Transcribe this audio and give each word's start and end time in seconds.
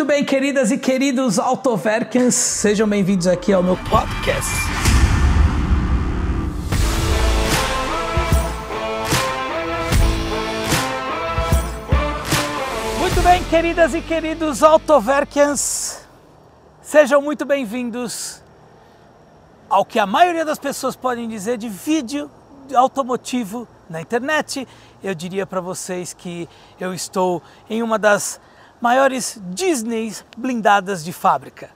Muito 0.00 0.08
bem, 0.08 0.24
queridas 0.24 0.70
e 0.70 0.78
queridos 0.78 1.38
Autoverkens, 1.38 2.34
sejam 2.34 2.88
bem-vindos 2.88 3.26
aqui 3.26 3.52
ao 3.52 3.62
meu 3.62 3.76
podcast. 3.76 4.50
Muito 12.98 13.20
bem, 13.20 13.44
queridas 13.44 13.92
e 13.92 14.00
queridos 14.00 14.62
Autoverkens, 14.62 16.00
sejam 16.80 17.20
muito 17.20 17.44
bem-vindos 17.44 18.42
ao 19.68 19.84
que 19.84 19.98
a 19.98 20.06
maioria 20.06 20.46
das 20.46 20.58
pessoas 20.58 20.96
podem 20.96 21.28
dizer 21.28 21.58
de 21.58 21.68
vídeo 21.68 22.30
automotivo 22.74 23.68
na 23.90 24.00
internet. 24.00 24.66
Eu 25.04 25.14
diria 25.14 25.44
para 25.44 25.60
vocês 25.60 26.14
que 26.14 26.48
eu 26.80 26.94
estou 26.94 27.42
em 27.68 27.82
uma 27.82 27.98
das 27.98 28.40
maiores 28.80 29.38
Disneys 29.50 30.24
blindadas 30.36 31.04
de 31.04 31.12
fábrica. 31.12 31.70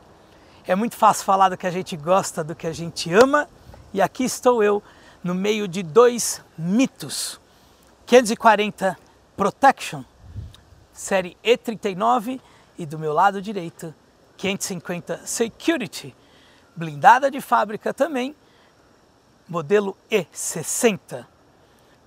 É 0.67 0.75
muito 0.75 0.97
fácil 0.97 1.25
falar 1.25 1.51
do 1.51 1.57
que 1.57 1.67
a 1.67 1.71
gente 1.71 1.97
gosta, 1.97 2.43
do 2.43 2.55
que 2.55 2.67
a 2.67 2.73
gente 2.73 3.13
ama, 3.13 3.49
e 3.93 4.01
aqui 4.01 4.25
estou 4.25 4.63
eu 4.63 4.83
no 5.23 5.35
meio 5.35 5.69
de 5.69 5.83
dois 5.83 6.43
mitos. 6.57 7.39
540 8.07 8.97
Protection, 9.37 10.05
série 10.93 11.37
E39, 11.45 12.41
e 12.79 12.87
do 12.87 12.99
meu 12.99 13.13
lado 13.13 13.43
direito, 13.43 13.95
550 14.37 15.27
Security, 15.27 16.15
blindada 16.75 17.31
de 17.31 17.41
fábrica 17.41 17.93
também, 17.93 18.35
modelo 19.49 19.97
E60. 20.11 21.27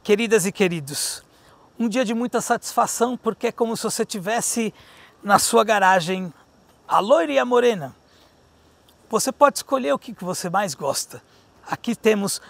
Queridas 0.04 0.45
e 0.45 0.52
queridos, 0.52 1.23
um 1.80 1.88
dia 1.88 2.04
de 2.04 2.13
muita 2.13 2.41
satisfação 2.41 3.16
porque 3.16 3.48
é 3.48 3.52
como 3.52 3.77
se 3.77 3.84
você 3.84 4.05
tivesse 4.05 4.73
na 5.23 5.38
sua 5.38 5.63
garagem 5.63 6.34
a 6.88 7.00
loira 7.00 7.31
e 7.31 7.40
a 7.40 7.45
morena. 7.45 7.95
Você 9.09 9.31
pode 9.31 9.59
escolher 9.59 9.94
o 9.94 10.00
que 10.00 10.14
você 10.23 10.50
mais 10.50 10.73
gosta. 10.73 11.22
Aqui 11.69 11.95
temos 11.95 12.42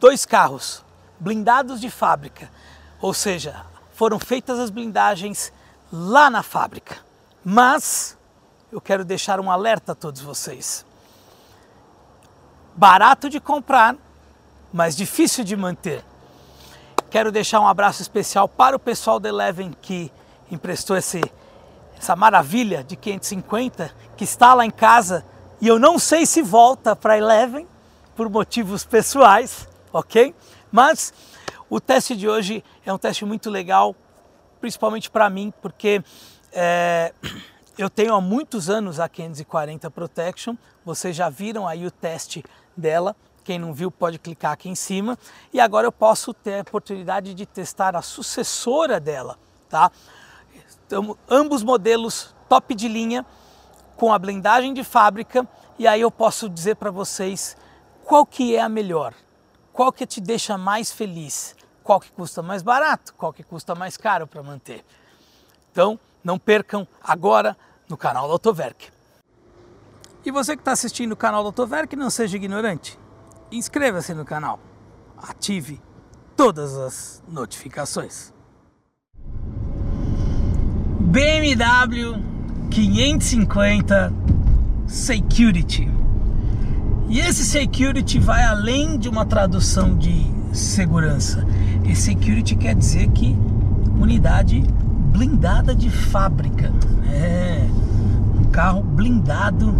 dois 0.00 0.24
carros 0.26 0.84
blindados 1.18 1.80
de 1.80 1.88
fábrica, 1.88 2.50
ou 3.00 3.14
seja, 3.14 3.64
foram 3.94 4.18
feitas 4.18 4.58
as 4.58 4.70
blindagens 4.70 5.52
lá 5.92 6.28
na 6.28 6.42
fábrica. 6.42 6.98
Mas 7.44 8.16
eu 8.72 8.80
quero 8.80 9.04
deixar 9.04 9.38
um 9.38 9.50
alerta 9.50 9.92
a 9.92 9.94
todos 9.94 10.20
vocês. 10.20 10.84
Barato 12.74 13.28
de 13.28 13.38
comprar, 13.38 13.96
mas 14.72 14.96
difícil 14.96 15.44
de 15.44 15.54
manter. 15.56 16.04
Quero 17.12 17.30
deixar 17.30 17.60
um 17.60 17.68
abraço 17.68 18.00
especial 18.00 18.48
para 18.48 18.74
o 18.74 18.78
pessoal 18.78 19.20
da 19.20 19.28
Eleven 19.28 19.76
que 19.82 20.10
emprestou 20.50 20.96
esse, 20.96 21.20
essa 21.94 22.16
maravilha 22.16 22.82
de 22.82 22.96
550 22.96 23.94
que 24.16 24.24
está 24.24 24.54
lá 24.54 24.64
em 24.64 24.70
casa. 24.70 25.22
E 25.60 25.68
eu 25.68 25.78
não 25.78 25.98
sei 25.98 26.24
se 26.24 26.40
volta 26.40 26.96
para 26.96 27.18
Eleven 27.18 27.68
por 28.16 28.30
motivos 28.30 28.86
pessoais, 28.86 29.68
ok? 29.92 30.34
Mas 30.70 31.12
o 31.68 31.78
teste 31.78 32.16
de 32.16 32.26
hoje 32.26 32.64
é 32.82 32.90
um 32.90 32.96
teste 32.96 33.26
muito 33.26 33.50
legal, 33.50 33.94
principalmente 34.58 35.10
para 35.10 35.28
mim, 35.28 35.52
porque 35.60 36.02
é, 36.50 37.12
eu 37.76 37.90
tenho 37.90 38.14
há 38.14 38.22
muitos 38.22 38.70
anos 38.70 38.98
a 38.98 39.06
540 39.06 39.90
Protection, 39.90 40.56
vocês 40.82 41.14
já 41.14 41.28
viram 41.28 41.68
aí 41.68 41.84
o 41.84 41.90
teste 41.90 42.42
dela, 42.74 43.14
quem 43.42 43.58
não 43.58 43.74
viu 43.74 43.90
pode 43.90 44.18
clicar 44.18 44.52
aqui 44.52 44.68
em 44.68 44.74
cima. 44.74 45.18
E 45.52 45.60
agora 45.60 45.86
eu 45.86 45.92
posso 45.92 46.32
ter 46.32 46.58
a 46.58 46.62
oportunidade 46.62 47.34
de 47.34 47.44
testar 47.44 47.94
a 47.96 48.02
sucessora 48.02 48.98
dela, 48.98 49.38
tá? 49.68 49.90
Então, 50.86 51.16
ambos 51.28 51.62
modelos 51.62 52.34
top 52.48 52.74
de 52.74 52.88
linha 52.88 53.24
com 53.96 54.12
a 54.12 54.18
blindagem 54.18 54.74
de 54.74 54.84
fábrica 54.84 55.46
e 55.78 55.86
aí 55.86 56.00
eu 56.00 56.10
posso 56.10 56.48
dizer 56.48 56.76
para 56.76 56.90
vocês 56.90 57.56
qual 58.04 58.26
que 58.26 58.54
é 58.54 58.60
a 58.60 58.68
melhor, 58.68 59.14
qual 59.72 59.92
que 59.92 60.06
te 60.06 60.20
deixa 60.20 60.58
mais 60.58 60.92
feliz, 60.92 61.56
qual 61.82 61.98
que 61.98 62.10
custa 62.10 62.42
mais 62.42 62.62
barato, 62.62 63.14
qual 63.14 63.32
que 63.32 63.42
custa 63.42 63.74
mais 63.74 63.96
caro 63.96 64.26
para 64.26 64.42
manter. 64.42 64.84
Então, 65.70 65.98
não 66.22 66.38
percam 66.38 66.86
agora 67.02 67.56
no 67.88 67.96
canal 67.96 68.26
do 68.26 68.32
Autoverk. 68.32 68.90
E 70.24 70.30
você 70.30 70.54
que 70.54 70.60
está 70.60 70.72
assistindo 70.72 71.12
o 71.12 71.16
canal 71.16 71.42
do 71.42 71.46
Autoverk, 71.46 71.96
não 71.96 72.10
seja 72.10 72.36
ignorante 72.36 72.98
inscreva-se 73.52 74.14
no 74.14 74.24
canal, 74.24 74.58
ative 75.16 75.80
todas 76.36 76.76
as 76.76 77.22
notificações. 77.28 78.32
BMW 81.00 82.22
550 82.70 84.12
Security. 84.86 85.88
E 87.08 87.20
esse 87.20 87.44
security 87.44 88.18
vai 88.18 88.42
além 88.44 88.98
de 88.98 89.08
uma 89.08 89.26
tradução 89.26 89.96
de 89.96 90.26
segurança. 90.52 91.46
Esse 91.84 92.02
security 92.02 92.56
quer 92.56 92.74
dizer 92.74 93.10
que 93.10 93.36
unidade 94.00 94.62
blindada 95.12 95.74
de 95.74 95.90
fábrica. 95.90 96.72
É 97.12 97.68
um 98.40 98.44
carro 98.50 98.82
blindado 98.82 99.74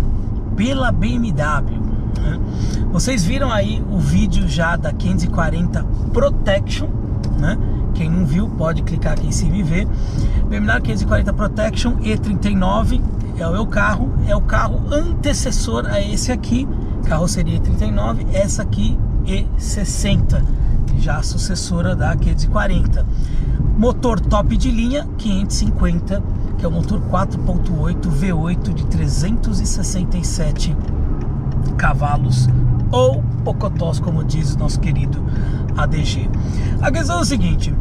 pela 0.54 0.92
BMW. 0.92 1.81
Né? 2.20 2.38
Vocês 2.92 3.24
viram 3.24 3.50
aí 3.50 3.82
o 3.90 3.98
vídeo 3.98 4.46
já 4.48 4.76
da 4.76 4.92
540 4.92 5.84
Protection, 6.12 6.88
né? 7.38 7.58
Quem 7.94 8.10
não 8.10 8.24
viu 8.24 8.48
pode 8.48 8.82
clicar 8.82 9.12
aqui 9.12 9.26
em 9.26 9.32
cima 9.32 9.56
e 9.56 9.62
ver. 9.62 9.86
BMW 10.48 10.80
540 10.82 11.32
Protection 11.32 11.96
E39 11.96 13.00
é 13.38 13.46
o 13.46 13.52
meu 13.52 13.66
carro, 13.66 14.12
é 14.26 14.36
o 14.36 14.40
carro 14.40 14.82
antecessor 14.92 15.86
a 15.86 16.00
esse 16.00 16.30
aqui, 16.30 16.68
carroceria 17.04 17.58
E39, 17.58 18.26
essa 18.32 18.62
aqui 18.62 18.98
E60, 19.24 20.42
já 20.98 21.22
sucessora 21.22 21.96
da 21.96 22.14
540. 22.16 23.06
Motor 23.76 24.20
top 24.20 24.56
de 24.56 24.70
linha 24.70 25.08
550, 25.18 26.22
que 26.58 26.64
é 26.64 26.68
o 26.68 26.70
motor 26.70 27.00
4.8 27.00 28.00
V8 28.00 28.74
de 28.74 28.86
367 28.86 30.76
cavalos 31.76 32.48
ou 32.90 33.22
pocotós, 33.44 33.98
como 33.98 34.22
diz 34.22 34.56
nosso 34.56 34.78
querido 34.78 35.22
ADG. 35.76 36.28
A 36.80 36.90
questão 36.90 37.18
é 37.18 37.22
o 37.22 37.24
seguinte: 37.24 37.74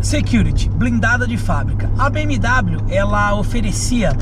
security, 0.00 0.68
blindada 0.68 1.26
de 1.26 1.36
fábrica. 1.36 1.90
A 1.96 2.10
BMW 2.10 2.82
ela 2.88 3.34
oferecia 3.34 4.16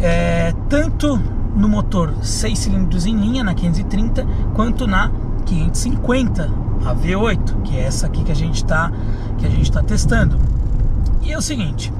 é, 0.00 0.52
tanto 0.68 1.20
no 1.54 1.68
motor 1.68 2.14
6 2.22 2.58
cilindros 2.58 3.06
em 3.06 3.16
linha 3.16 3.44
na 3.44 3.54
530 3.54 4.26
quanto 4.54 4.86
na 4.86 5.10
550 5.44 6.50
a 6.86 6.94
V8, 6.94 7.62
que 7.62 7.76
é 7.76 7.82
essa 7.82 8.06
aqui 8.06 8.24
que 8.24 8.32
a 8.32 8.36
gente 8.36 8.56
está 8.56 8.90
que 9.38 9.46
a 9.46 9.50
gente 9.50 9.62
está 9.62 9.82
testando. 9.82 10.38
E 11.22 11.32
é 11.32 11.36
o 11.36 11.42
seguinte, 11.42 11.92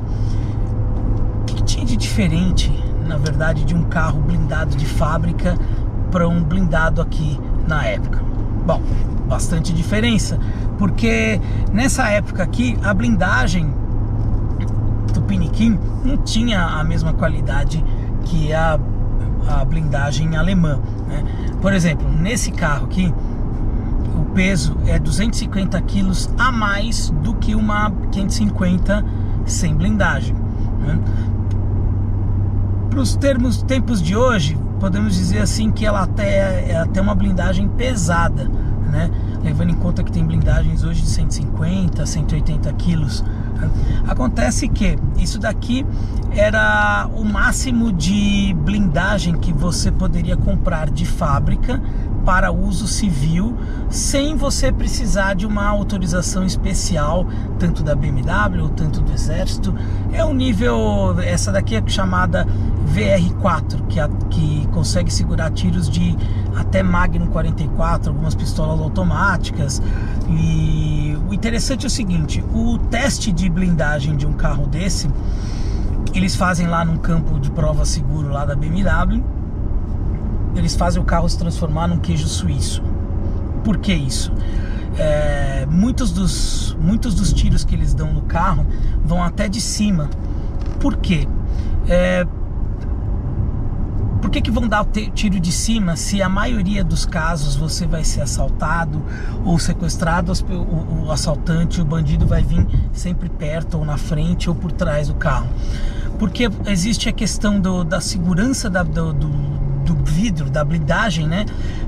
o 1.42 1.44
que, 1.44 1.54
que 1.54 1.62
tinha 1.64 1.84
de 1.84 1.96
diferente 1.96 2.72
na 3.10 3.16
verdade, 3.16 3.64
de 3.64 3.74
um 3.74 3.82
carro 3.82 4.20
blindado 4.20 4.76
de 4.76 4.86
fábrica 4.86 5.58
para 6.12 6.28
um 6.28 6.40
blindado 6.44 7.02
aqui 7.02 7.40
na 7.66 7.84
época. 7.84 8.22
Bom, 8.64 8.80
bastante 9.26 9.72
diferença, 9.72 10.38
porque 10.78 11.40
nessa 11.72 12.08
época 12.08 12.44
aqui 12.44 12.78
a 12.84 12.94
blindagem 12.94 13.74
do 15.12 15.22
Piniquim 15.22 15.76
não 16.04 16.18
tinha 16.18 16.64
a 16.64 16.84
mesma 16.84 17.12
qualidade 17.12 17.84
que 18.24 18.52
a, 18.52 18.78
a 19.48 19.64
blindagem 19.64 20.36
alemã. 20.36 20.78
Né? 21.08 21.24
Por 21.60 21.72
exemplo, 21.72 22.08
nesse 22.08 22.52
carro 22.52 22.84
aqui, 22.84 23.12
o 24.14 24.24
peso 24.26 24.76
é 24.86 25.00
250 25.00 25.80
quilos 25.82 26.30
a 26.38 26.52
mais 26.52 27.10
do 27.10 27.34
que 27.34 27.56
uma 27.56 27.90
550 28.12 29.04
sem 29.46 29.74
blindagem. 29.74 30.36
Né? 30.80 30.98
Para 32.90 33.00
os 33.00 33.14
termos 33.14 33.62
tempos 33.62 34.02
de 34.02 34.16
hoje, 34.16 34.58
podemos 34.80 35.14
dizer 35.14 35.38
assim 35.38 35.70
que 35.70 35.86
ela 35.86 36.02
até 36.02 36.70
é 36.72 36.76
até 36.76 37.00
uma 37.00 37.14
blindagem 37.14 37.68
pesada, 37.68 38.50
né? 38.90 39.08
Levando 39.42 39.70
em 39.70 39.76
conta 39.76 40.02
que 40.02 40.10
tem 40.10 40.26
blindagens 40.26 40.82
hoje 40.82 41.02
de 41.02 41.08
150, 41.08 42.04
180 42.04 42.72
quilos. 42.74 43.24
Acontece 44.06 44.68
que 44.68 44.98
isso 45.16 45.38
daqui 45.38 45.86
era 46.32 47.08
o 47.14 47.24
máximo 47.24 47.92
de 47.92 48.54
blindagem 48.64 49.34
que 49.34 49.52
você 49.52 49.92
poderia 49.92 50.36
comprar 50.36 50.90
de 50.90 51.06
fábrica 51.06 51.80
para 52.24 52.52
uso 52.52 52.86
civil, 52.86 53.56
sem 53.88 54.36
você 54.36 54.70
precisar 54.70 55.34
de 55.34 55.46
uma 55.46 55.66
autorização 55.66 56.44
especial, 56.44 57.26
tanto 57.58 57.82
da 57.82 57.94
BMW 57.94 58.62
ou 58.62 58.68
tanto 58.68 59.00
do 59.00 59.12
Exército. 59.12 59.74
É 60.12 60.24
um 60.24 60.32
nível, 60.32 61.16
essa 61.20 61.50
daqui 61.50 61.76
é 61.76 61.82
chamada 61.86 62.46
VR4, 62.94 63.86
que, 63.88 64.00
a, 64.00 64.08
que 64.30 64.66
consegue 64.68 65.12
segurar 65.12 65.50
tiros 65.50 65.88
de 65.88 66.16
até 66.56 66.82
Magnum 66.82 67.28
44, 67.28 68.10
algumas 68.10 68.34
pistolas 68.34 68.80
automáticas. 68.80 69.82
E 70.28 71.16
o 71.28 71.34
interessante 71.34 71.84
é 71.84 71.88
o 71.88 71.90
seguinte: 71.90 72.44
o 72.54 72.78
teste 72.90 73.32
de 73.32 73.48
blindagem 73.48 74.16
de 74.16 74.26
um 74.26 74.32
carro 74.32 74.66
desse 74.66 75.08
eles 76.14 76.34
fazem 76.34 76.66
lá 76.66 76.84
num 76.84 76.96
campo 76.96 77.38
de 77.38 77.50
prova 77.50 77.84
seguro 77.84 78.30
lá 78.30 78.44
da 78.44 78.56
BMW, 78.56 79.22
eles 80.54 80.74
fazem 80.74 81.00
o 81.02 81.04
carro 81.04 81.28
se 81.28 81.38
transformar 81.38 81.86
num 81.86 81.98
queijo 81.98 82.26
suíço. 82.26 82.82
Por 83.64 83.78
que 83.78 83.92
isso? 83.92 84.32
É, 84.98 85.66
muitos, 85.70 86.12
dos, 86.12 86.76
muitos 86.80 87.14
dos 87.14 87.32
tiros 87.32 87.64
que 87.64 87.74
eles 87.74 87.94
dão 87.94 88.12
no 88.12 88.22
carro 88.22 88.66
vão 89.04 89.22
até 89.22 89.48
de 89.48 89.60
cima. 89.60 90.10
Por 90.78 90.96
quê? 90.96 91.26
É, 91.88 92.26
por 94.20 94.30
que, 94.30 94.42
que 94.42 94.50
vão 94.50 94.68
dar 94.68 94.82
o 94.82 94.84
tiro 94.84 95.40
de 95.40 95.50
cima 95.50 95.96
se 95.96 96.22
a 96.22 96.28
maioria 96.28 96.84
dos 96.84 97.06
casos 97.06 97.56
você 97.56 97.86
vai 97.86 98.04
ser 98.04 98.20
assaltado 98.20 99.02
ou 99.44 99.58
sequestrado, 99.58 100.32
o, 100.50 101.06
o 101.06 101.12
assaltante, 101.12 101.80
o 101.80 101.84
bandido 101.84 102.26
vai 102.26 102.42
vir 102.42 102.66
sempre 102.92 103.28
perto 103.28 103.78
ou 103.78 103.84
na 103.84 103.96
frente 103.96 104.48
ou 104.48 104.54
por 104.54 104.70
trás 104.72 105.08
do 105.08 105.14
carro? 105.14 105.48
Porque 106.18 106.50
existe 106.66 107.08
a 107.08 107.12
questão 107.12 107.58
do, 107.58 107.82
da 107.82 108.00
segurança 108.00 108.68
da, 108.68 108.82
do, 108.82 109.12
do, 109.12 109.28
do, 109.94 110.04
vidro, 110.04 110.50
da 110.50 110.64
blindagem, 110.64 111.26
né? 111.26 111.44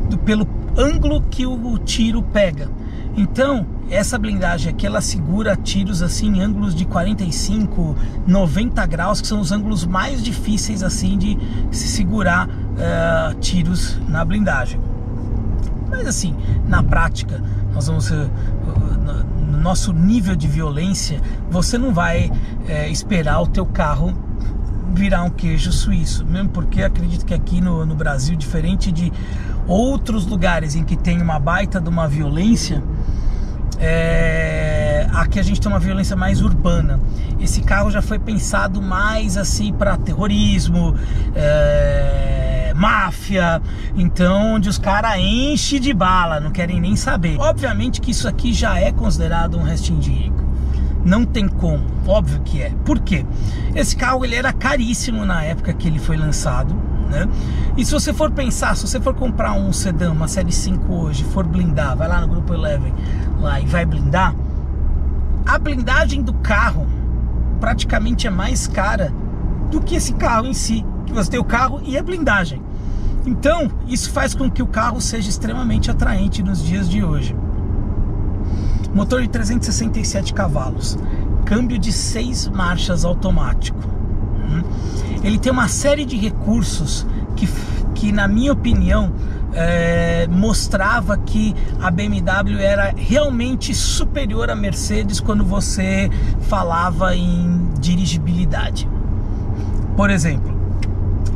Do, 0.08 0.19
pelo 0.19 0.46
ângulo 0.76 1.22
que 1.22 1.46
o 1.46 1.78
tiro 1.78 2.22
pega. 2.22 2.69
Então, 3.16 3.66
essa 3.90 4.19
blindagem 4.19 4.72
aqui, 4.72 4.87
ela 4.87 5.02
segura 5.02 5.54
tiros 5.54 6.02
assim 6.02 6.38
em 6.38 6.40
ângulos 6.40 6.75
de 6.75 6.87
45, 6.87 7.94
90 8.26 8.87
graus, 8.87 9.20
que 9.20 9.26
são 9.26 9.38
os 9.38 9.52
ângulos 9.52 9.84
mais 9.84 10.22
difíceis 10.22 10.82
assim 10.82 11.19
de 11.19 11.38
se 11.70 11.88
segurar 11.88 12.49
uh, 12.49 13.34
tiros 13.38 14.00
na 14.08 14.25
blindagem. 14.25 14.81
Mas 15.90 16.06
assim, 16.06 16.34
na 16.66 16.82
prática, 16.82 17.43
nós 17.75 17.87
vamos 17.87 18.10
uh, 18.10 18.31
no 19.50 19.58
nosso 19.58 19.93
nível 19.93 20.34
de 20.34 20.48
violência, 20.48 21.20
você 21.50 21.76
não 21.76 21.93
vai 21.93 22.28
uh, 22.28 22.90
esperar 22.90 23.43
o 23.43 23.46
teu 23.46 23.66
carro 23.66 24.14
virar 24.94 25.22
um 25.22 25.30
queijo 25.30 25.72
suíço, 25.72 26.24
mesmo 26.24 26.50
porque 26.50 26.82
acredito 26.82 27.24
que 27.24 27.34
aqui 27.34 27.60
no, 27.60 27.84
no 27.84 27.94
Brasil, 27.94 28.36
diferente 28.36 28.92
de 28.92 29.12
outros 29.66 30.26
lugares 30.26 30.74
em 30.74 30.84
que 30.84 30.96
tem 30.96 31.20
uma 31.20 31.38
baita 31.38 31.80
de 31.80 31.88
uma 31.88 32.06
violência, 32.06 32.82
é, 33.78 35.06
aqui 35.12 35.40
a 35.40 35.42
gente 35.42 35.60
tem 35.60 35.70
uma 35.70 35.80
violência 35.80 36.14
mais 36.14 36.40
urbana. 36.40 37.00
Esse 37.40 37.62
carro 37.62 37.90
já 37.90 38.00
foi 38.00 38.18
pensado 38.18 38.80
mais 38.80 39.36
assim 39.36 39.72
para 39.72 39.96
terrorismo, 39.96 40.94
é, 41.34 42.72
máfia, 42.76 43.60
então 43.96 44.54
onde 44.54 44.68
os 44.68 44.78
caras 44.78 45.16
enchem 45.18 45.80
de 45.80 45.92
bala, 45.92 46.38
não 46.40 46.50
querem 46.50 46.80
nem 46.80 46.96
saber. 46.96 47.38
Obviamente 47.38 48.00
que 48.00 48.10
isso 48.10 48.28
aqui 48.28 48.52
já 48.52 48.78
é 48.78 48.92
considerado 48.92 49.58
um 49.58 49.62
resting 49.62 49.98
vehicle. 49.98 50.51
Não 51.04 51.25
tem 51.25 51.49
como, 51.49 51.84
óbvio 52.06 52.40
que 52.44 52.62
é. 52.62 52.70
Por 52.84 53.00
quê? 53.00 53.26
Esse 53.75 53.96
carro 53.96 54.25
ele 54.25 54.37
era 54.37 54.52
caríssimo 54.52 55.25
na 55.25 55.43
época 55.43 55.72
que 55.72 55.88
ele 55.88 55.99
foi 55.99 56.16
lançado 56.16 56.75
né? 57.12 57.28
E 57.76 57.84
se 57.84 57.93
você 57.93 58.12
for 58.12 58.31
pensar, 58.31 58.75
se 58.75 58.87
você 58.88 58.99
for 58.99 59.14
comprar 59.14 59.52
um 59.52 59.72
sedã, 59.72 60.10
uma 60.10 60.26
série 60.26 60.50
5 60.50 60.93
hoje, 60.93 61.22
for 61.25 61.46
blindar, 61.46 61.96
vai 61.96 62.08
lá 62.08 62.20
no 62.20 62.26
grupo 62.26 62.54
Eleven 62.54 62.93
lá 63.38 63.60
e 63.60 63.66
vai 63.66 63.84
blindar, 63.84 64.34
a 65.44 65.58
blindagem 65.58 66.22
do 66.22 66.32
carro 66.32 66.87
praticamente 67.60 68.26
é 68.26 68.31
mais 68.31 68.66
cara 68.66 69.12
do 69.70 69.81
que 69.81 69.94
esse 69.94 70.14
carro 70.14 70.46
em 70.46 70.55
si, 70.55 70.84
que 71.06 71.12
você 71.12 71.31
tem 71.31 71.40
o 71.40 71.44
carro 71.44 71.81
e 71.84 71.96
a 71.96 72.02
blindagem. 72.02 72.60
Então, 73.25 73.70
isso 73.87 74.10
faz 74.10 74.34
com 74.34 74.50
que 74.50 74.62
o 74.62 74.66
carro 74.66 75.00
seja 75.00 75.28
extremamente 75.28 75.90
atraente 75.90 76.43
nos 76.43 76.64
dias 76.64 76.88
de 76.88 77.05
hoje. 77.05 77.37
Motor 78.94 79.22
de 79.22 79.28
367 79.28 80.34
cavalos, 80.34 80.98
câmbio 81.44 81.78
de 81.78 81.92
6 81.92 82.48
marchas 82.48 83.04
automático. 83.04 83.78
Hum? 84.44 84.62
ele 85.22 85.38
tem 85.38 85.52
uma 85.52 85.68
série 85.68 86.04
de 86.04 86.16
recursos 86.16 87.06
que, 87.36 87.48
que 87.94 88.12
na 88.12 88.26
minha 88.26 88.52
opinião, 88.52 89.12
é, 89.54 90.26
mostrava 90.28 91.16
que 91.16 91.54
a 91.80 91.90
BMW 91.90 92.58
era 92.58 92.92
realmente 92.96 93.74
superior 93.74 94.50
à 94.50 94.56
Mercedes 94.56 95.20
quando 95.20 95.44
você 95.44 96.10
falava 96.40 97.14
em 97.14 97.68
dirigibilidade. 97.78 98.88
Por 99.96 100.10
exemplo, 100.10 100.52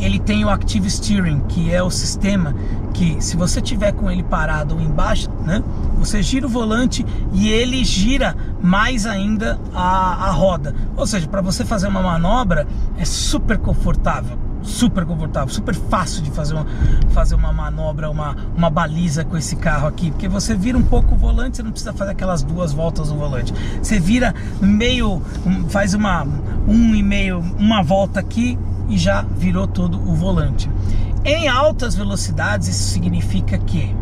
ele 0.00 0.18
tem 0.18 0.44
o 0.44 0.48
Active 0.48 0.90
Steering, 0.90 1.40
que 1.48 1.72
é 1.72 1.82
o 1.82 1.90
sistema 1.90 2.54
que, 2.94 3.16
se 3.20 3.36
você 3.36 3.60
tiver 3.60 3.92
com 3.92 4.10
ele 4.10 4.22
parado 4.22 4.74
ou 4.74 4.80
embaixo, 4.80 5.30
né, 5.44 5.62
você 5.96 6.22
gira 6.22 6.46
o 6.46 6.48
volante 6.48 7.04
e 7.32 7.48
ele 7.48 7.84
gira 7.84 8.36
mais 8.62 9.06
ainda 9.06 9.58
a, 9.74 10.28
a 10.28 10.30
roda. 10.30 10.74
Ou 10.96 11.06
seja, 11.06 11.26
para 11.26 11.40
você 11.40 11.64
fazer 11.64 11.88
uma 11.88 12.02
manobra 12.02 12.66
é 12.96 13.04
super 13.04 13.58
confortável 13.58 14.46
super 14.66 15.06
confortável, 15.06 15.52
super 15.52 15.74
fácil 15.74 16.22
de 16.22 16.30
fazer 16.30 16.54
uma, 16.54 16.66
fazer 17.10 17.34
uma 17.34 17.52
manobra, 17.52 18.10
uma, 18.10 18.36
uma 18.56 18.68
baliza 18.68 19.24
com 19.24 19.36
esse 19.36 19.56
carro 19.56 19.86
aqui, 19.86 20.10
porque 20.10 20.28
você 20.28 20.54
vira 20.54 20.76
um 20.76 20.82
pouco 20.82 21.14
o 21.14 21.16
volante, 21.16 21.56
você 21.56 21.62
não 21.62 21.70
precisa 21.70 21.92
fazer 21.92 22.10
aquelas 22.10 22.42
duas 22.42 22.72
voltas 22.72 23.10
no 23.10 23.16
volante. 23.16 23.54
Você 23.80 23.98
vira 23.98 24.34
meio, 24.60 25.22
faz 25.68 25.94
uma 25.94 26.26
um 26.66 26.94
e 26.94 27.02
meio, 27.02 27.38
uma 27.58 27.82
volta 27.82 28.20
aqui 28.20 28.58
e 28.88 28.98
já 28.98 29.22
virou 29.22 29.66
todo 29.66 29.98
o 29.98 30.14
volante. 30.14 30.68
Em 31.24 31.48
altas 31.48 31.94
velocidades, 31.94 32.68
isso 32.68 32.90
significa 32.90 33.58
que 33.58 33.94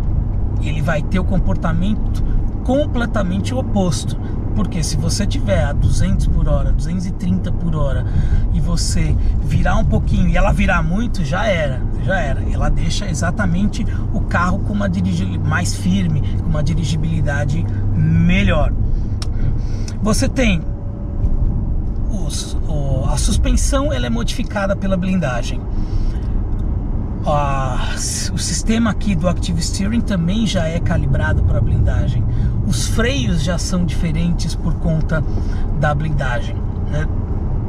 ele 0.69 0.82
vai 0.82 1.02
ter 1.02 1.19
o 1.19 1.25
comportamento 1.25 2.22
completamente 2.64 3.55
oposto. 3.55 4.19
Porque 4.55 4.84
se 4.84 4.96
você 4.96 5.26
tiver 5.26 5.64
a 5.64 5.72
200 5.72 6.28
por 6.28 6.49
hora, 6.49 6.70
230 6.70 7.50
por 7.52 7.75
hora 7.75 8.06
e 8.52 8.61
você 8.61 9.14
virar 9.43 9.76
um 9.76 9.84
pouquinho 9.84 10.28
e 10.28 10.37
ela 10.37 10.52
virar 10.52 10.81
muito, 10.82 11.25
já 11.25 11.46
era, 11.46 11.82
já 12.05 12.20
era. 12.20 12.43
Ela 12.50 12.69
deixa 12.69 13.08
exatamente 13.11 13.84
o 14.12 14.20
carro 14.20 14.61
com 14.61 14.72
uma 14.72 14.88
dirigibilidade 14.88 15.49
mais 15.49 15.75
firme, 15.75 16.22
com 16.38 16.49
uma 16.49 16.62
dirigibilidade 16.62 17.67
melhor. 17.96 18.72
Você 20.00 20.28
tem 20.28 20.62
os, 22.10 22.56
o, 22.69 23.06
a 23.08 23.17
suspensão 23.17 23.93
ela 23.93 24.06
é 24.06 24.10
modificada 24.10 24.76
pela 24.76 24.96
blindagem. 24.96 25.60
O 27.26 28.38
sistema 28.38 28.90
aqui 28.90 29.14
do 29.14 29.28
Active 29.28 29.62
Steering 29.62 30.02
também 30.02 30.46
já 30.46 30.68
é 30.68 30.78
calibrado 30.78 31.42
para 31.42 31.60
blindagem. 31.60 32.22
Os 32.66 32.86
freios 32.88 33.42
já 33.42 33.56
são 33.56 33.84
diferentes 33.84 34.54
por 34.54 34.74
conta 34.74 35.24
da 35.80 35.94
blindagem. 35.94 36.56
Né? 36.90 37.08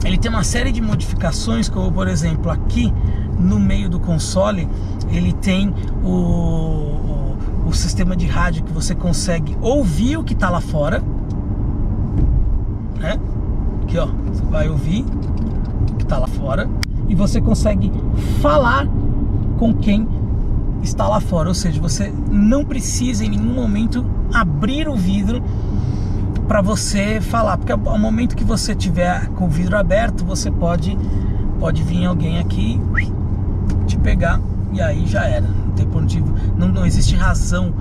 Ele 0.03 0.17
tem 0.17 0.29
uma 0.29 0.43
série 0.43 0.71
de 0.71 0.81
modificações, 0.81 1.69
como 1.69 1.91
por 1.91 2.07
exemplo 2.07 2.51
aqui 2.51 2.93
no 3.39 3.59
meio 3.59 3.89
do 3.89 3.99
console 3.99 4.67
ele 5.09 5.31
tem 5.33 5.74
o, 6.03 6.09
o, 6.09 7.38
o 7.67 7.74
sistema 7.74 8.15
de 8.15 8.27
rádio 8.27 8.63
que 8.63 8.74
você 8.74 8.93
consegue 8.93 9.57
ouvir 9.62 10.17
o 10.17 10.24
que 10.24 10.33
está 10.33 10.50
lá 10.50 10.59
fora, 10.59 11.01
né? 13.00 13.19
Aqui, 13.83 13.97
ó, 13.97 14.07
você 14.07 14.43
vai 14.45 14.67
ouvir 14.67 15.05
o 15.91 15.95
que 15.95 16.03
está 16.03 16.17
lá 16.17 16.27
fora 16.27 16.69
e 17.07 17.15
você 17.15 17.39
consegue 17.39 17.91
falar 18.41 18.88
com 19.57 19.74
quem 19.74 20.07
está 20.83 21.07
lá 21.07 21.19
fora, 21.19 21.50
ou 21.50 21.55
seja, 21.55 21.81
você 21.81 22.13
não 22.29 22.63
precisa 22.63 23.25
em 23.25 23.29
nenhum 23.29 23.53
momento 23.53 24.05
abrir 24.33 24.88
o 24.88 24.95
vidro 24.95 25.43
para 26.47 26.62
você 26.62 27.19
falar, 27.19 27.57
porque 27.57 27.71
ao 27.71 28.00
momento 28.00 28.35
que 28.35 28.43
você 28.43 28.75
tiver 28.75 29.27
com 29.29 29.45
o 29.45 29.50
vidro 29.50 29.77
aberto, 29.77 30.24
você 30.24 30.51
pode 30.51 30.97
pode 31.59 31.81
vir 31.83 32.05
alguém 32.05 32.38
aqui 32.38 32.79
te 33.88 33.97
pegar 33.97 34.39
e 34.74 34.81
aí 34.81 35.05
já 35.07 35.25
era. 35.25 35.47
Não 35.47 35.71
tem 35.75 35.88
motivo, 35.88 36.33
não, 36.55 36.67
não 36.67 36.85
existe 36.85 37.15
razão 37.15 37.74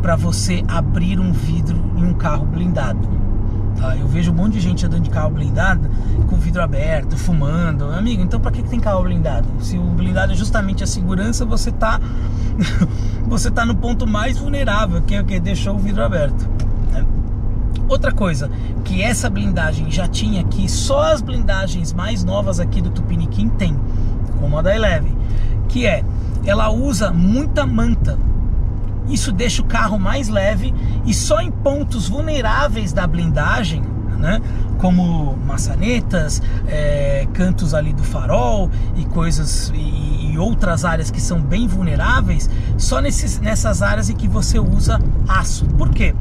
para 0.00 0.14
você 0.14 0.62
abrir 0.68 1.18
um 1.18 1.32
vidro 1.32 1.76
em 1.96 2.04
um 2.04 2.14
carro 2.14 2.46
blindado. 2.46 3.00
Tá? 3.80 3.96
Eu 3.96 4.08
vejo 4.08 4.32
um 4.32 4.34
monte 4.34 4.54
de 4.54 4.60
gente 4.60 4.84
andando 4.84 5.04
de 5.04 5.10
carro 5.10 5.30
blindado 5.30 5.88
com 6.26 6.36
vidro 6.36 6.62
aberto, 6.62 7.16
fumando. 7.16 7.84
Amigo, 7.86 8.22
então 8.22 8.40
para 8.40 8.50
que, 8.50 8.62
que 8.62 8.68
tem 8.68 8.80
carro 8.80 9.02
blindado? 9.02 9.46
Se 9.60 9.78
o 9.78 9.82
blindado 9.82 10.32
é 10.32 10.34
justamente 10.34 10.82
a 10.82 10.86
segurança, 10.86 11.44
você 11.44 11.70
tá 11.70 12.00
você 13.26 13.50
tá 13.50 13.64
no 13.64 13.74
ponto 13.74 14.06
mais 14.06 14.38
vulnerável, 14.38 15.00
que 15.02 15.14
é 15.14 15.20
o 15.20 15.24
que 15.24 15.38
deixou 15.38 15.76
o 15.76 15.78
vidro 15.78 16.02
aberto. 16.02 16.48
Né? 16.92 17.04
Outra 17.88 18.12
coisa 18.12 18.50
que 18.84 19.02
essa 19.02 19.30
blindagem 19.30 19.90
já 19.90 20.08
tinha 20.08 20.40
aqui, 20.40 20.68
só 20.68 21.12
as 21.12 21.20
blindagens 21.20 21.92
mais 21.92 22.24
novas 22.24 22.58
aqui 22.58 22.80
do 22.80 22.90
Tupiniquim 22.90 23.48
tem, 23.48 23.78
como 24.40 24.58
a 24.58 24.62
da 24.62 24.74
Eleve, 24.74 25.16
que 25.68 25.86
é 25.86 26.02
ela 26.44 26.70
usa 26.70 27.12
muita 27.12 27.66
manta 27.66 28.18
isso 29.08 29.32
deixa 29.32 29.62
o 29.62 29.64
carro 29.64 29.98
mais 29.98 30.28
leve 30.28 30.74
e 31.04 31.14
só 31.14 31.40
em 31.40 31.50
pontos 31.50 32.08
vulneráveis 32.08 32.92
da 32.92 33.06
blindagem, 33.06 33.82
né, 34.18 34.40
como 34.78 35.36
maçanetas, 35.46 36.42
é, 36.66 37.26
cantos 37.32 37.74
ali 37.74 37.92
do 37.92 38.02
farol 38.02 38.70
e 38.96 39.04
coisas 39.04 39.72
e, 39.74 40.32
e, 40.32 40.38
outras 40.38 40.84
áreas 40.84 41.10
que 41.10 41.20
são 41.20 41.40
bem 41.40 41.66
vulneráveis, 41.66 42.50
só 42.76 43.00
nesses, 43.00 43.38
nessas 43.38 43.82
áreas 43.82 44.10
em 44.10 44.14
que 44.14 44.28
você 44.28 44.58
usa 44.58 44.98
aço. 45.28 45.66
Por 45.66 45.90
quê? 45.90 46.14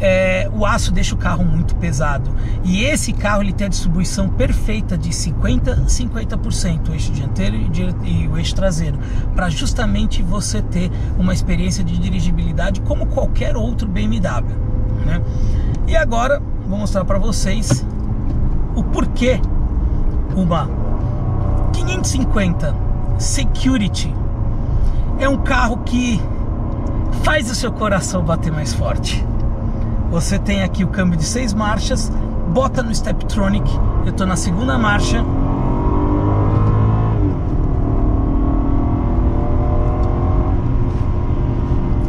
É, 0.00 0.48
o 0.52 0.64
aço 0.64 0.90
deixa 0.92 1.14
o 1.14 1.18
carro 1.18 1.44
muito 1.44 1.76
pesado. 1.76 2.30
E 2.64 2.84
esse 2.84 3.12
carro 3.12 3.42
ele 3.42 3.52
tem 3.52 3.66
a 3.66 3.70
distribuição 3.70 4.28
perfeita 4.28 4.96
de 4.96 5.12
50 5.14 5.84
50% 5.86 6.88
o 6.88 6.92
eixo 6.92 7.12
dianteiro 7.12 7.56
e 8.04 8.28
o 8.28 8.38
eixo 8.38 8.54
traseiro, 8.54 8.98
para 9.34 9.48
justamente 9.48 10.22
você 10.22 10.62
ter 10.62 10.90
uma 11.18 11.32
experiência 11.32 11.84
de 11.84 11.98
dirigibilidade 11.98 12.80
como 12.82 13.06
qualquer 13.06 13.56
outro 13.56 13.86
BMW. 13.88 14.54
Né? 15.04 15.22
E 15.86 15.96
agora 15.96 16.40
vou 16.66 16.78
mostrar 16.78 17.04
para 17.04 17.18
vocês 17.18 17.84
o 18.74 18.82
porquê 18.82 19.40
uma 20.34 20.68
550 21.72 22.90
Security 23.18 24.14
é 25.18 25.28
um 25.28 25.36
carro 25.38 25.78
que 25.84 26.20
faz 27.22 27.50
o 27.50 27.54
seu 27.54 27.70
coração 27.70 28.22
bater 28.22 28.50
mais 28.50 28.72
forte. 28.72 29.24
Você 30.10 30.38
tem 30.40 30.64
aqui 30.64 30.82
o 30.82 30.88
câmbio 30.88 31.16
de 31.16 31.24
seis 31.24 31.54
marchas, 31.54 32.10
bota 32.52 32.82
no 32.82 32.92
Steptronic, 32.92 33.64
eu 34.04 34.10
estou 34.10 34.26
na 34.26 34.34
segunda 34.34 34.76
marcha. 34.76 35.24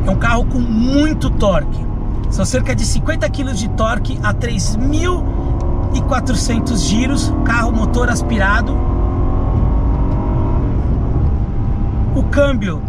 É 0.03 0.09
um 0.09 0.15
carro 0.15 0.45
com 0.45 0.57
muito 0.57 1.29
torque. 1.29 1.85
São 2.31 2.43
cerca 2.43 2.75
de 2.75 2.83
50 2.83 3.29
kg 3.29 3.53
de 3.53 3.69
torque 3.69 4.19
a 4.23 4.33
3.400 4.33 6.77
giros, 6.77 7.31
carro 7.45 7.71
motor 7.71 8.09
aspirado. 8.09 8.75
O 12.15 12.23
câmbio 12.23 12.81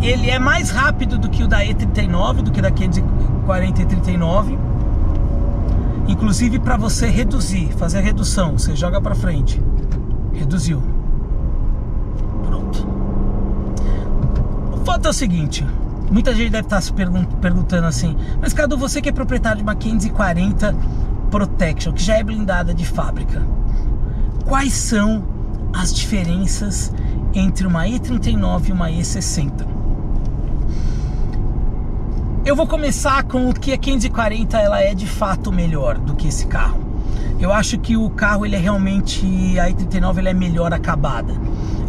ele 0.00 0.30
é 0.30 0.38
mais 0.38 0.70
rápido 0.70 1.18
do 1.18 1.28
que 1.28 1.42
o 1.42 1.48
da 1.48 1.64
E39, 1.64 2.42
do 2.42 2.52
que 2.52 2.60
da 2.60 2.70
540 3.44 3.82
e 3.82 3.86
39. 3.86 4.58
Inclusive 6.08 6.58
para 6.58 6.76
você 6.76 7.06
reduzir, 7.06 7.72
fazer 7.76 7.98
a 7.98 8.00
redução, 8.00 8.58
você 8.58 8.74
joga 8.74 9.00
para 9.00 9.14
frente. 9.14 9.62
Reduziu. 10.32 10.82
Pronto. 12.46 12.86
O 14.72 14.84
fato 14.84 15.06
é 15.06 15.10
o 15.10 15.14
seguinte, 15.14 15.66
muita 16.10 16.34
gente 16.34 16.50
deve 16.50 16.66
estar 16.66 16.80
se 16.80 16.92
perguntando 16.92 17.86
assim, 17.86 18.16
mas 18.40 18.52
Cadu, 18.52 18.76
você 18.76 19.00
que 19.00 19.08
é 19.08 19.12
proprietário 19.12 19.58
de 19.58 19.62
uma 19.62 19.74
540 19.74 20.74
Protection, 21.30 21.92
que 21.92 22.02
já 22.02 22.16
é 22.16 22.22
blindada 22.22 22.72
de 22.74 22.84
fábrica, 22.84 23.42
quais 24.44 24.72
são 24.72 25.24
as 25.72 25.92
diferenças 25.92 26.92
entre 27.32 27.66
uma 27.66 27.86
E39 27.86 28.68
e 28.68 28.72
uma 28.72 28.88
E60? 28.88 29.73
Eu 32.44 32.54
vou 32.54 32.66
começar 32.66 33.22
com 33.24 33.48
o 33.48 33.54
que 33.54 33.72
a 33.72 33.78
540 33.78 34.58
ela 34.58 34.78
é 34.78 34.92
de 34.92 35.06
fato 35.06 35.50
melhor 35.50 35.96
do 35.96 36.14
que 36.14 36.28
esse 36.28 36.46
carro. 36.46 36.78
Eu 37.40 37.50
acho 37.50 37.78
que 37.78 37.96
o 37.96 38.10
carro 38.10 38.44
ele 38.44 38.54
é 38.54 38.58
realmente 38.58 39.58
a 39.58 39.70
i39 39.70 40.18
ele 40.18 40.28
é 40.28 40.34
melhor 40.34 40.74
acabada. 40.74 41.32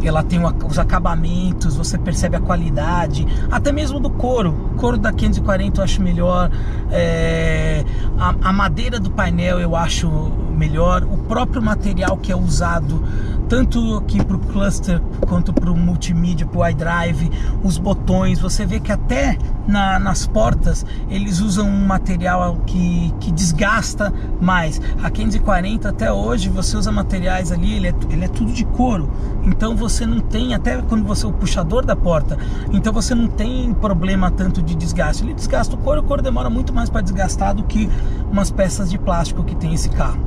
Ela 0.02 0.24
tem 0.24 0.40
os 0.66 0.80
acabamentos, 0.80 1.76
você 1.76 1.98
percebe 1.98 2.38
a 2.38 2.40
qualidade, 2.40 3.28
até 3.52 3.74
mesmo 3.74 4.00
do 4.00 4.10
couro. 4.10 4.72
O 4.74 4.78
couro 4.78 4.98
da 4.98 5.12
540 5.12 5.82
eu 5.82 5.84
acho 5.84 6.02
melhor. 6.02 6.50
É, 6.90 7.84
a, 8.18 8.36
a 8.42 8.54
madeira 8.54 8.98
do 8.98 9.12
painel 9.12 9.60
eu 9.60 9.76
acho 9.76 10.32
melhor. 10.56 11.04
O 11.04 11.18
próprio 11.18 11.62
material 11.62 12.18
que 12.18 12.32
é 12.32 12.36
usado 12.36 13.04
tanto 13.48 13.96
aqui 13.98 14.24
para 14.24 14.36
o 14.36 14.40
cluster 14.40 15.02
quanto 15.28 15.54
para 15.54 15.72
o 15.72 15.78
multimídia, 15.78 16.46
para 16.46 16.60
o 16.60 16.68
iDrive, 16.68 17.32
os 17.64 17.78
botões, 17.78 18.40
você 18.40 18.66
vê 18.66 18.80
que 18.80 18.92
até 18.92 19.38
na, 19.68 20.00
nas 20.00 20.28
portas 20.28 20.86
eles 21.10 21.40
usam 21.40 21.68
um 21.68 21.86
material 21.86 22.58
que, 22.66 23.14
que 23.20 23.32
desgasta 23.32 24.14
mais. 24.42 24.82
A 25.02 25.10
540 25.10 25.90
até 25.90 26.12
hoje 26.12 26.50
você 26.50 26.76
usa 26.78 26.92
materiais 26.92 27.52
ali, 27.52 27.74
ele 27.74 27.88
é, 27.88 27.94
ele 28.10 28.26
é 28.26 28.28
tudo 28.28 28.52
de 28.52 28.66
couro, 28.66 29.10
então 29.44 29.76
você 29.76 30.06
não 30.06 30.20
tem, 30.20 30.54
até 30.54 30.82
quando 30.82 31.06
você 31.06 31.26
é 31.26 31.30
o 31.30 31.34
puxador 31.34 31.86
da 31.86 31.96
porta, 31.96 32.38
então 32.72 32.92
você 32.92 33.14
não 33.14 33.28
tem 33.28 33.74
problema 33.74 34.32
tanto 34.32 34.62
de 34.62 34.76
desgaste. 34.76 35.24
Ele 35.24 35.34
desgasta 35.34 35.76
o 35.76 35.78
couro, 35.78 36.02
o 36.02 36.04
couro 36.04 36.22
demora 36.22 36.50
muito 36.50 36.74
mais 36.74 36.90
para 36.90 37.02
desgastar 37.02 37.54
do 37.54 37.64
que 37.64 37.90
umas 38.32 38.52
peças 38.52 38.90
de 38.90 38.98
plástico 38.98 39.44
que 39.44 39.56
tem 39.56 39.74
esse 39.74 39.90
carro, 39.90 40.20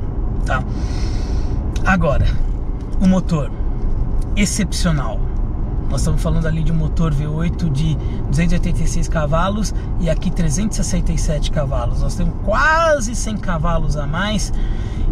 tá? 0.45 0.63
Agora, 1.85 2.27
o 3.01 3.07
motor 3.07 3.51
excepcional. 4.35 5.19
Nós 5.89 6.01
estamos 6.01 6.21
falando 6.21 6.45
ali 6.45 6.63
de 6.63 6.71
um 6.71 6.75
motor 6.75 7.13
V8 7.13 7.71
de 7.71 7.95
286 8.27 9.07
cavalos 9.07 9.73
e 9.99 10.09
aqui 10.09 10.29
367 10.29 11.49
cavalos. 11.49 12.01
Nós 12.01 12.15
temos 12.15 12.35
quase 12.45 13.15
100 13.15 13.37
cavalos 13.37 13.97
a 13.97 14.05
mais 14.05 14.53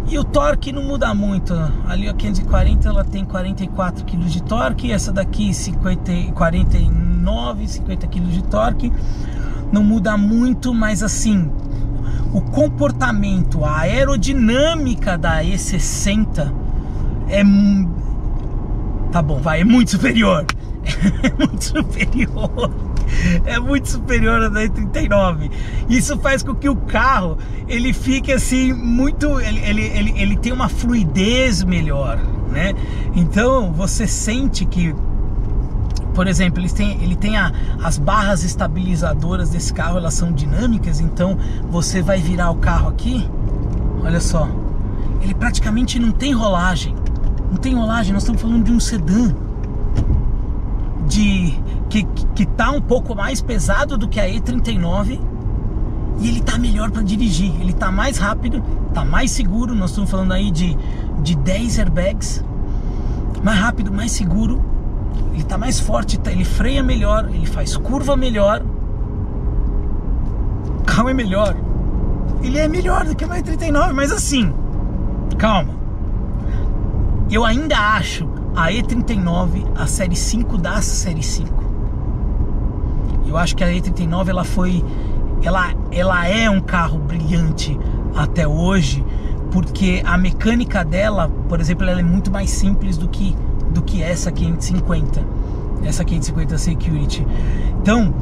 e 0.08 0.16
o 0.18 0.24
torque 0.24 0.72
não 0.72 0.82
muda 0.82 1.12
muito. 1.14 1.52
Ali 1.86 2.08
a 2.08 2.14
540 2.14 2.88
ela 2.88 3.04
tem 3.04 3.24
44 3.24 4.04
kg 4.04 4.24
de 4.24 4.42
torque, 4.42 4.92
essa 4.92 5.12
daqui 5.12 5.52
50, 5.52 6.32
49, 6.32 7.68
50 7.68 8.06
kg 8.06 8.20
de 8.20 8.42
torque. 8.44 8.92
Não 9.72 9.82
muda 9.82 10.16
muito, 10.16 10.72
mas 10.72 11.02
assim, 11.02 11.50
o 12.32 12.40
comportamento, 12.40 13.64
a 13.64 13.80
aerodinâmica 13.80 15.16
da 15.16 15.42
E60 15.42 16.52
é. 17.28 17.42
Tá 19.10 19.22
bom, 19.22 19.40
vai, 19.40 19.60
é 19.60 19.64
muito 19.64 19.92
superior. 19.92 20.44
É 21.22 21.30
muito 21.36 21.64
superior. 21.64 22.70
É 23.44 23.58
muito 23.58 23.88
superior 23.88 24.42
a 24.42 24.48
da 24.48 24.62
E39. 24.62 25.50
Isso 25.88 26.18
faz 26.18 26.42
com 26.42 26.54
que 26.54 26.68
o 26.68 26.76
carro 26.76 27.36
ele 27.68 27.92
fique 27.92 28.32
assim 28.32 28.72
muito. 28.72 29.38
Ele, 29.40 29.60
ele, 29.60 29.82
ele, 29.82 30.14
ele 30.16 30.36
tem 30.36 30.52
uma 30.52 30.68
fluidez 30.68 31.62
melhor, 31.62 32.18
né? 32.50 32.74
Então 33.14 33.72
você 33.72 34.06
sente 34.06 34.64
que 34.64 34.94
por 36.18 36.26
exemplo, 36.26 36.60
ele 36.60 36.68
tem, 36.68 37.00
ele 37.00 37.14
tem 37.14 37.36
a, 37.36 37.52
as 37.80 37.96
barras 37.96 38.42
estabilizadoras 38.42 39.50
desse 39.50 39.72
carro, 39.72 39.98
elas 39.98 40.14
são 40.14 40.32
dinâmicas, 40.32 40.98
então 40.98 41.38
você 41.70 42.02
vai 42.02 42.18
virar 42.18 42.50
o 42.50 42.56
carro 42.56 42.88
aqui, 42.88 43.24
olha 44.02 44.18
só, 44.20 44.48
ele 45.22 45.32
praticamente 45.32 45.96
não 45.96 46.10
tem 46.10 46.32
rolagem. 46.32 46.92
Não 47.48 47.56
tem 47.56 47.72
rolagem, 47.72 48.12
nós 48.12 48.24
estamos 48.24 48.42
falando 48.42 48.64
de 48.64 48.72
um 48.72 48.80
sedã 48.80 49.32
de 51.06 51.54
que, 51.88 52.02
que 52.34 52.44
tá 52.44 52.72
um 52.72 52.80
pouco 52.80 53.14
mais 53.14 53.40
pesado 53.40 53.96
do 53.96 54.08
que 54.08 54.18
a 54.18 54.28
E39 54.28 55.20
e 56.18 56.28
ele 56.28 56.40
tá 56.40 56.58
melhor 56.58 56.90
para 56.90 57.02
dirigir, 57.02 57.54
ele 57.60 57.72
tá 57.72 57.92
mais 57.92 58.18
rápido, 58.18 58.60
tá 58.92 59.04
mais 59.04 59.30
seguro, 59.30 59.72
nós 59.72 59.90
estamos 59.90 60.10
falando 60.10 60.32
aí 60.32 60.50
de, 60.50 60.76
de 61.22 61.36
10 61.36 61.78
airbags, 61.78 62.44
mais 63.40 63.60
rápido, 63.60 63.92
mais 63.92 64.10
seguro, 64.10 64.77
ele 65.32 65.42
tá 65.44 65.56
mais 65.58 65.78
forte, 65.78 66.18
tá, 66.18 66.30
ele 66.30 66.44
freia 66.44 66.82
melhor, 66.82 67.28
ele 67.32 67.46
faz 67.46 67.76
curva 67.76 68.16
melhor, 68.16 68.62
carro 70.86 71.08
é 71.08 71.14
melhor, 71.14 71.54
ele 72.42 72.58
é 72.58 72.68
melhor 72.68 73.04
do 73.04 73.14
que 73.14 73.24
a 73.24 73.28
E39, 73.28 73.92
mas 73.92 74.12
assim, 74.12 74.52
calma, 75.36 75.74
eu 77.30 77.44
ainda 77.44 77.76
acho 77.76 78.28
a 78.56 78.70
E39 78.70 79.66
a 79.76 79.86
série 79.86 80.16
5 80.16 80.58
da 80.58 80.80
série 80.82 81.22
5. 81.22 81.64
Eu 83.26 83.36
acho 83.36 83.54
que 83.54 83.62
a 83.62 83.68
E39 83.68 84.28
ela 84.28 84.44
foi 84.44 84.84
ela 85.42 85.72
ela 85.92 86.26
é 86.26 86.48
um 86.50 86.60
carro 86.60 86.98
brilhante 86.98 87.78
até 88.16 88.48
hoje, 88.48 89.04
porque 89.52 90.02
a 90.04 90.16
mecânica 90.16 90.84
dela, 90.84 91.30
por 91.48 91.60
exemplo, 91.60 91.86
ela 91.86 92.00
é 92.00 92.02
muito 92.02 92.30
mais 92.30 92.50
simples 92.50 92.96
do 92.96 93.08
que 93.08 93.36
do 93.78 93.82
que 93.82 94.02
essa 94.02 94.30
550. 94.32 95.24
Essa 95.84 96.04
550 96.04 96.58
Security. 96.58 97.26
Então, 97.80 98.12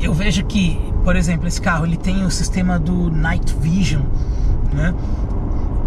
eu 0.00 0.12
vejo 0.12 0.44
que, 0.44 0.78
por 1.02 1.16
exemplo, 1.16 1.48
esse 1.48 1.60
carro 1.60 1.86
ele 1.86 1.96
tem 1.96 2.24
o 2.24 2.30
sistema 2.30 2.78
do 2.78 3.10
Night 3.10 3.56
Vision, 3.58 4.02
né? 4.72 4.94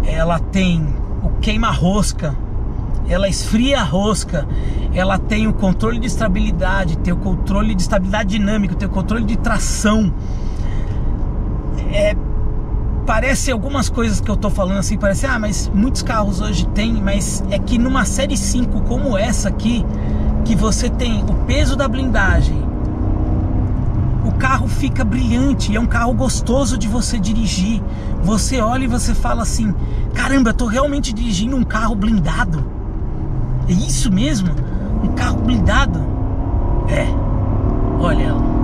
Ela 0.04 0.40
tem 0.40 0.84
o 1.22 1.30
queima-rosca, 1.40 2.34
ela 3.08 3.28
esfria 3.28 3.80
a 3.80 3.84
rosca, 3.84 4.46
ela 4.92 5.18
tem 5.18 5.46
o 5.46 5.52
controle 5.52 6.00
de 6.00 6.06
estabilidade, 6.06 6.98
tem 6.98 7.12
o 7.12 7.16
controle 7.16 7.74
de 7.74 7.82
estabilidade 7.82 8.30
dinâmica, 8.30 8.74
tem 8.74 8.88
o 8.88 8.90
controle 8.90 9.24
de 9.24 9.36
tração. 9.36 10.12
É, 11.92 12.16
parece 13.10 13.50
algumas 13.50 13.88
coisas 13.88 14.20
que 14.20 14.30
eu 14.30 14.36
tô 14.36 14.48
falando 14.48 14.78
assim, 14.78 14.96
parece, 14.96 15.26
ah, 15.26 15.36
mas 15.36 15.68
muitos 15.74 16.00
carros 16.00 16.40
hoje 16.40 16.64
tem, 16.68 16.92
mas 16.92 17.42
é 17.50 17.58
que 17.58 17.76
numa 17.76 18.04
série 18.04 18.36
5 18.36 18.82
como 18.82 19.18
essa 19.18 19.48
aqui, 19.48 19.84
que 20.44 20.54
você 20.54 20.88
tem 20.88 21.20
o 21.24 21.34
peso 21.44 21.74
da 21.74 21.88
blindagem, 21.88 22.64
o 24.24 24.30
carro 24.34 24.68
fica 24.68 25.04
brilhante, 25.04 25.74
é 25.74 25.80
um 25.80 25.86
carro 25.86 26.14
gostoso 26.14 26.78
de 26.78 26.86
você 26.86 27.18
dirigir. 27.18 27.82
Você 28.22 28.60
olha 28.60 28.84
e 28.84 28.86
você 28.86 29.12
fala 29.12 29.42
assim: 29.42 29.74
caramba, 30.14 30.50
eu 30.50 30.54
tô 30.54 30.66
realmente 30.66 31.12
dirigindo 31.12 31.56
um 31.56 31.64
carro 31.64 31.96
blindado. 31.96 32.64
É 33.68 33.72
isso 33.72 34.12
mesmo? 34.12 34.54
Um 35.02 35.08
carro 35.16 35.40
blindado? 35.42 35.98
É. 36.88 37.08
Olha. 37.98 38.59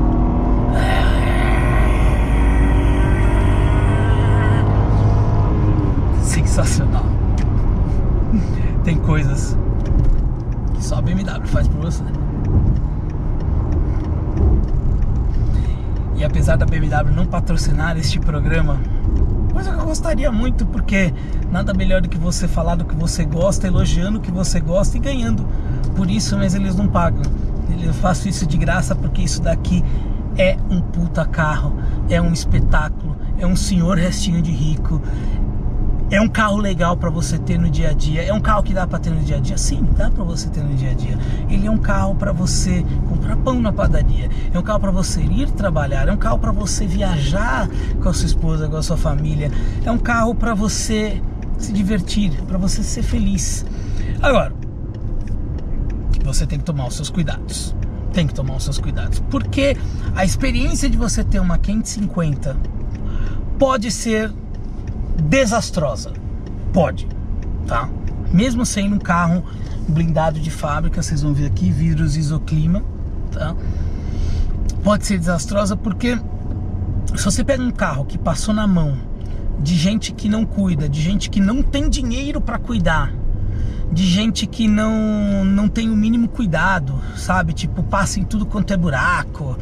Sensacional. 6.56 7.04
Tem 8.82 8.96
coisas 8.96 9.56
que 10.75 10.82
só 10.82 10.96
a 10.96 11.02
BMW 11.02 11.46
faz 11.46 11.68
por 11.68 11.82
você. 11.82 12.02
E 16.16 16.25
apesar 16.25 16.56
da 16.56 16.64
BMW 16.64 17.14
não 17.14 17.26
patrocinar 17.26 17.98
este 17.98 18.18
programa, 18.18 18.78
coisa 19.52 19.70
que 19.70 19.78
eu 19.78 19.84
gostaria 19.84 20.32
muito, 20.32 20.64
porque 20.64 21.12
nada 21.50 21.75
melhor 21.75 22.00
do 22.00 22.08
que 22.08 22.16
você 22.16 22.48
falar 22.48 22.76
do 22.76 22.86
que 22.86 22.94
você 22.94 23.25
gosta, 23.25 23.66
elogiando 23.66 24.18
o 24.18 24.20
que 24.20 24.30
você 24.30 24.58
gosta 24.58 24.96
e 24.96 25.00
ganhando 25.00 25.46
por 25.94 26.10
isso, 26.10 26.38
mas 26.38 26.54
eles 26.54 26.75
não 26.75 26.88
pagam. 26.88 27.22
Eu 27.82 27.92
faço 27.92 28.28
isso 28.28 28.46
de 28.46 28.56
graça 28.56 28.94
porque 28.94 29.20
isso 29.20 29.42
daqui 29.42 29.84
é 30.38 30.56
um 30.70 30.80
puta 30.80 31.26
carro, 31.26 31.76
é 32.08 32.20
um 32.20 32.32
espetáculo, 32.32 33.14
é 33.38 33.46
um 33.46 33.56
senhor 33.56 33.98
restinho 33.98 34.40
de 34.40 34.50
rico, 34.50 35.02
é 36.10 36.20
um 36.20 36.28
carro 36.28 36.58
legal 36.58 36.96
para 36.96 37.10
você 37.10 37.38
ter 37.38 37.58
no 37.58 37.68
dia 37.68 37.90
a 37.90 37.92
dia. 37.92 38.22
É 38.22 38.32
um 38.32 38.40
carro 38.40 38.62
que 38.62 38.72
dá 38.72 38.86
para 38.86 38.98
ter 38.98 39.10
no 39.10 39.20
dia 39.20 39.36
a 39.36 39.40
dia? 39.40 39.58
Sim, 39.58 39.84
dá 39.96 40.10
para 40.10 40.22
você 40.22 40.48
ter 40.48 40.62
no 40.62 40.75
dia 40.75 40.92
a 40.92 40.94
dia. 40.94 41.18
Ele 41.50 41.66
é 41.66 41.70
um 41.70 41.78
carro 41.78 42.14
para 42.14 42.32
você 42.32 42.84
comprar 43.08 43.36
pão 43.36 43.60
na 43.60 43.72
padaria. 43.72 44.30
É 44.52 44.58
um 44.58 44.62
carro 44.62 44.80
para 44.80 44.92
você 44.92 45.20
ir 45.20 45.50
trabalhar. 45.50 46.08
É 46.08 46.12
um 46.12 46.16
carro 46.16 46.38
para 46.38 46.52
você 46.52 46.86
viajar 46.86 47.68
com 48.00 48.08
a 48.08 48.12
sua 48.12 48.26
esposa, 48.26 48.68
com 48.68 48.76
a 48.76 48.82
sua 48.82 48.96
família. 48.96 49.50
É 49.84 49.90
um 49.90 49.98
carro 49.98 50.34
para 50.34 50.54
você 50.54 51.20
se 51.58 51.72
divertir, 51.72 52.30
para 52.42 52.56
você 52.56 52.84
ser 52.84 53.02
feliz. 53.02 53.66
Agora, 54.22 54.52
você 56.25 56.46
tem 56.46 56.58
que 56.58 56.64
tomar 56.64 56.86
os 56.86 56.94
seus 56.94 57.10
cuidados. 57.10 57.75
Tem 58.12 58.28
que 58.28 58.34
tomar 58.34 58.56
os 58.56 58.64
seus 58.64 58.78
cuidados. 58.78 59.18
Porque 59.28 59.76
a 60.14 60.25
experiência 60.25 60.88
de 60.88 60.96
você 60.96 61.25
ter 61.25 61.40
uma 61.40 61.58
550 61.58 62.56
pode 63.58 63.90
ser 63.90 64.32
desastrosa. 65.23 66.12
Pode, 66.73 67.08
tá? 67.66 67.88
Mesmo 68.32 68.66
sendo 68.66 68.96
um 68.96 68.99
carro 68.99 69.44
blindado 69.88 70.40
de 70.40 70.50
fábrica, 70.50 71.02
vocês 71.02 71.23
vão 71.23 71.32
ver 71.32 71.46
aqui, 71.46 71.70
vidros 71.70 72.16
isoclima, 72.16 72.82
tá? 73.32 73.54
Pode 74.82 75.06
ser 75.06 75.18
desastrosa 75.18 75.76
porque 75.76 76.18
se 77.14 77.25
você 77.25 77.42
pega 77.42 77.62
um 77.62 77.70
carro 77.70 78.04
que 78.04 78.18
passou 78.18 78.54
na 78.54 78.66
mão 78.66 78.96
de 79.58 79.75
gente 79.75 80.12
que 80.12 80.28
não 80.28 80.44
cuida, 80.44 80.88
de 80.88 81.00
gente 81.00 81.30
que 81.30 81.40
não 81.40 81.62
tem 81.62 81.88
dinheiro 81.88 82.40
para 82.40 82.58
cuidar, 82.58 83.12
de 83.90 84.04
gente 84.04 84.46
que 84.46 84.68
não, 84.68 85.44
não 85.44 85.68
tem 85.68 85.90
o 85.90 85.96
mínimo 85.96 86.28
cuidado, 86.28 87.00
sabe? 87.16 87.52
Tipo, 87.52 87.82
passa 87.82 88.20
em 88.20 88.25
tudo 88.25 88.44
quanto 88.44 88.73
é 88.73 88.76
buraco, 88.76 89.56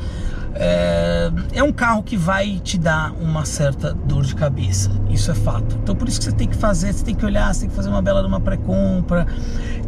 é, 0.55 1.31
é, 1.53 1.63
um 1.63 1.73
carro 1.73 2.03
que 2.03 2.17
vai 2.17 2.61
te 2.63 2.79
dar 2.79 3.13
uma 3.21 3.45
certa 3.45 3.93
dor 3.93 4.25
de 4.25 4.35
cabeça, 4.35 4.91
isso 5.11 5.31
é 5.31 5.35
fato. 5.35 5.79
Então 5.83 5.95
por 5.95 6.09
isso 6.09 6.19
que 6.19 6.25
você 6.27 6.33
tem 6.33 6.49
que 6.49 6.57
fazer, 6.57 6.93
você 6.93 7.05
tem 7.05 7.15
que 7.15 7.25
olhar, 7.25 7.53
você 7.53 7.61
tem 7.61 7.71
que 7.71 7.77
fazer 7.77 7.89
uma 7.89 8.03
bela 8.03 8.21
de 8.21 8.29
uma 8.29 8.41
pré-compra, 8.41 9.27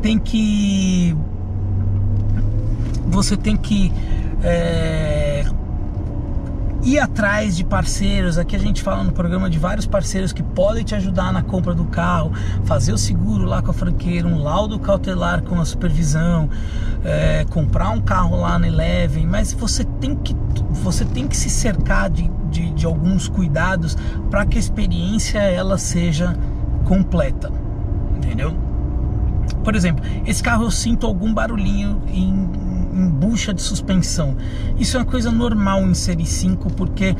tem 0.02 0.18
que 0.18 1.16
você 3.06 3.36
tem 3.36 3.56
que 3.56 3.92
é, 4.42 5.25
ir 6.86 7.00
atrás 7.00 7.56
de 7.56 7.64
parceiros. 7.64 8.38
Aqui 8.38 8.54
a 8.54 8.58
gente 8.58 8.80
fala 8.80 9.02
no 9.02 9.10
programa 9.10 9.50
de 9.50 9.58
vários 9.58 9.86
parceiros 9.86 10.32
que 10.32 10.42
podem 10.42 10.84
te 10.84 10.94
ajudar 10.94 11.32
na 11.32 11.42
compra 11.42 11.74
do 11.74 11.84
carro, 11.86 12.32
fazer 12.64 12.92
o 12.92 12.98
seguro 12.98 13.44
lá 13.44 13.60
com 13.60 13.72
a 13.72 13.74
franqueira, 13.74 14.26
um 14.26 14.38
laudo 14.38 14.78
cautelar 14.78 15.42
com 15.42 15.60
a 15.60 15.64
supervisão, 15.64 16.48
é, 17.04 17.44
comprar 17.50 17.90
um 17.90 18.00
carro 18.00 18.36
lá 18.36 18.56
na 18.56 18.68
Eleven. 18.68 19.26
Mas 19.26 19.52
você 19.52 19.82
tem 19.84 20.14
que, 20.14 20.36
você 20.70 21.04
tem 21.04 21.26
que 21.26 21.36
se 21.36 21.50
cercar 21.50 22.08
de, 22.08 22.30
de, 22.50 22.70
de 22.70 22.86
alguns 22.86 23.28
cuidados 23.28 23.96
para 24.30 24.46
que 24.46 24.56
a 24.56 24.60
experiência 24.60 25.40
ela 25.40 25.78
seja 25.78 26.36
completa, 26.84 27.50
entendeu? 28.16 28.56
Por 29.64 29.74
exemplo, 29.74 30.04
esse 30.24 30.40
carro 30.40 30.62
eu 30.62 30.70
sinto 30.70 31.04
algum 31.04 31.34
barulhinho 31.34 32.00
em 32.06 32.65
bucha 32.96 33.52
de 33.52 33.62
suspensão. 33.62 34.36
Isso 34.78 34.96
é 34.96 35.00
uma 35.00 35.06
coisa 35.06 35.30
normal 35.30 35.82
em 35.82 35.94
Série 35.94 36.26
5 36.26 36.72
porque 36.74 37.14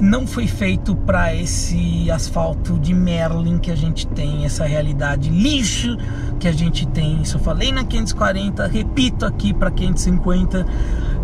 não 0.00 0.26
foi 0.26 0.46
feito 0.46 0.96
para 0.96 1.34
esse 1.34 2.10
asfalto 2.10 2.78
de 2.78 2.94
Merlin 2.94 3.58
que 3.58 3.70
a 3.70 3.74
gente 3.76 4.06
tem, 4.06 4.44
essa 4.46 4.64
realidade 4.64 5.28
lixo 5.28 5.96
que 6.38 6.48
a 6.48 6.52
gente 6.52 6.86
tem. 6.86 7.20
Isso 7.20 7.36
eu 7.36 7.40
falei 7.40 7.70
na 7.70 7.84
540, 7.84 8.66
repito 8.66 9.26
aqui 9.26 9.52
para 9.52 9.70
550. 9.70 10.66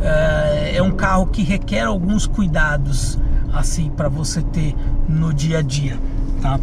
É, 0.03 0.77
é 0.77 0.83
um 0.83 0.91
carro 0.91 1.27
que 1.27 1.43
requer 1.43 1.83
alguns 1.83 2.27
cuidados 2.27 3.19
assim 3.53 3.91
para 3.91 4.09
você 4.09 4.43
ter 4.43 4.75
no 5.09 5.33
dia 5.33 5.59
a 5.59 5.63
dia, 5.63 5.99
tá? 6.43 6.61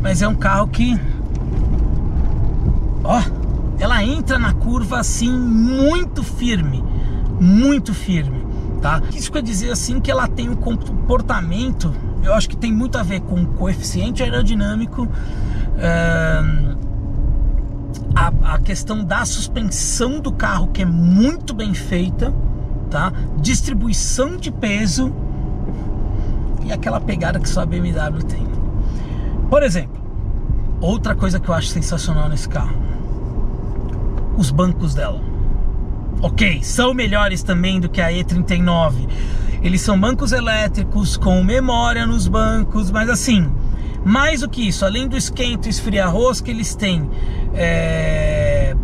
Mas 0.00 0.22
é 0.22 0.28
um 0.28 0.34
carro 0.34 0.66
que 0.68 0.98
ó, 3.04 3.22
ela 3.80 4.04
entra 4.04 4.38
na 4.38 4.52
curva 4.52 5.00
assim 5.00 5.32
muito 5.32 6.22
firme, 6.22 6.84
muito 7.40 7.94
firme, 7.94 8.46
tá? 8.82 9.02
Isso 9.14 9.32
quer 9.32 9.42
dizer 9.42 9.70
assim 9.70 9.98
que 9.98 10.10
ela 10.10 10.28
tem 10.28 10.50
um 10.50 10.54
comportamento, 10.54 11.92
eu 12.22 12.34
acho 12.34 12.46
que 12.46 12.56
tem 12.56 12.70
muito 12.70 12.98
a 12.98 13.02
ver 13.02 13.20
com 13.22 13.42
o 13.42 13.46
coeficiente 13.46 14.22
aerodinâmico, 14.22 15.08
é, 15.78 16.42
a, 18.14 18.54
a 18.54 18.58
questão 18.58 19.02
da 19.02 19.24
suspensão 19.24 20.20
do 20.20 20.30
carro 20.30 20.68
que 20.68 20.82
é 20.82 20.86
muito 20.86 21.54
bem 21.54 21.72
feita, 21.72 22.34
tá? 22.90 23.10
Distribuição 23.38 24.36
de 24.36 24.50
peso 24.50 25.10
e 26.62 26.70
aquela 26.70 27.00
pegada 27.00 27.40
que 27.40 27.48
só 27.48 27.62
a 27.62 27.66
BMW 27.66 28.22
tem. 28.28 28.46
Por 29.48 29.62
exemplo, 29.62 30.02
outra 30.82 31.14
coisa 31.14 31.40
que 31.40 31.48
eu 31.48 31.54
acho 31.54 31.68
sensacional 31.68 32.28
nesse 32.28 32.46
carro 32.46 32.89
os 34.40 34.50
bancos 34.50 34.94
dela. 34.94 35.20
Ok, 36.22 36.62
são 36.62 36.94
melhores 36.94 37.42
também 37.42 37.78
do 37.78 37.90
que 37.90 38.00
a 38.00 38.10
E39. 38.10 39.06
Eles 39.62 39.82
são 39.82 40.00
bancos 40.00 40.32
elétricos 40.32 41.18
com 41.18 41.44
memória 41.44 42.06
nos 42.06 42.26
bancos, 42.26 42.90
mas 42.90 43.10
assim, 43.10 43.52
mais 44.02 44.40
do 44.40 44.48
que 44.48 44.66
isso, 44.66 44.86
além 44.86 45.06
do 45.06 45.14
esquento 45.14 45.66
e 45.66 45.68
esfriar 45.68 46.10
rosca, 46.10 46.50
eles 46.50 46.74
têm 46.74 47.08
é, 47.54 48.74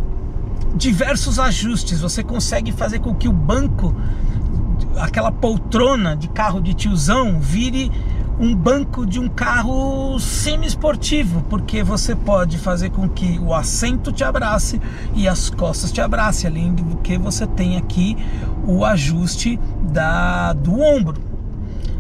diversos 0.75 1.39
ajustes. 1.39 2.03
Você 2.03 2.23
consegue 2.23 2.71
fazer 2.71 2.99
com 2.99 3.15
que 3.15 3.27
o 3.27 3.33
banco, 3.33 3.95
aquela 4.99 5.33
poltrona 5.33 6.15
de 6.15 6.29
carro 6.29 6.61
de 6.61 6.75
tiozão, 6.75 7.41
vire 7.41 7.91
um 8.39 8.55
banco 8.55 9.07
de 9.07 9.19
um 9.19 9.29
carro 9.29 10.19
semi-esportivo, 10.21 11.43
porque 11.49 11.83
você 11.83 12.15
pode 12.15 12.59
fazer 12.59 12.91
com 12.91 13.09
que 13.09 13.39
o 13.39 13.55
assento 13.55 14.13
te 14.13 14.25
abrace 14.25 14.81
e 15.15 15.27
as 15.27 15.49
costas 15.49 15.91
te 15.91 16.01
abracem, 16.01 16.51
além 16.51 16.75
do 16.75 16.97
que 16.99 17.17
você 17.17 17.47
tem 17.47 17.79
aqui 17.79 18.17
o 18.67 18.85
ajuste 18.85 19.59
da, 19.83 20.53
do 20.53 20.79
ombro. 20.79 21.21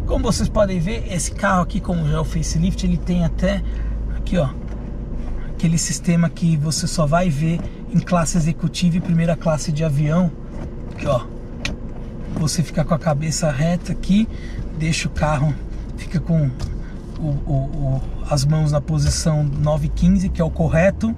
Como 0.07 0.25
vocês 0.25 0.49
podem 0.49 0.79
ver, 0.79 1.11
esse 1.11 1.33
carro 1.33 1.63
aqui, 1.63 1.81
como 1.81 2.07
já 2.07 2.17
é 2.17 2.21
o 2.21 2.25
facelift, 2.25 2.85
ele 2.85 2.99
tem 2.99 3.25
até 3.25 3.63
aqui, 4.17 4.37
ó, 4.37 4.51
aquele 5.49 5.79
sistema 5.79 6.29
que 6.29 6.57
você 6.57 6.87
só 6.87 7.07
vai 7.07 7.31
ver 7.31 7.61
em 7.93 7.99
classe 7.99 8.37
executiva 8.37 8.99
e 8.99 9.01
primeira 9.01 9.35
classe 9.35 9.73
de 9.73 9.83
avião. 9.83 10.31
Aqui, 10.93 11.07
ó, 11.07 11.23
você 12.39 12.63
fica 12.63 12.85
com 12.85 12.93
a 12.93 12.99
cabeça 12.99 13.51
reta 13.51 13.93
aqui, 13.93 14.29
deixa 14.79 15.09
o 15.09 15.11
carro 15.11 15.55
fica 15.97 16.21
com 16.21 16.51
o, 17.19 17.27
o, 17.47 17.53
o, 17.53 18.03
as 18.29 18.45
mãos 18.45 18.73
na 18.73 18.81
posição 18.81 19.45
915, 19.45 20.29
que 20.29 20.41
é 20.41 20.45
o 20.45 20.51
correto, 20.51 21.15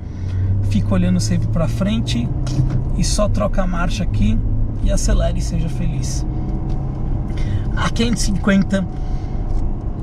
fica 0.70 0.92
olhando 0.94 1.20
sempre 1.20 1.48
para 1.48 1.68
frente 1.68 2.28
e 2.96 3.04
só 3.04 3.28
troca 3.28 3.62
a 3.62 3.66
marcha 3.66 4.04
aqui 4.04 4.38
e 4.82 4.90
acelere 4.90 5.38
e 5.38 5.42
seja 5.42 5.68
feliz. 5.68 6.24
A 7.76 7.90
550, 7.90 8.86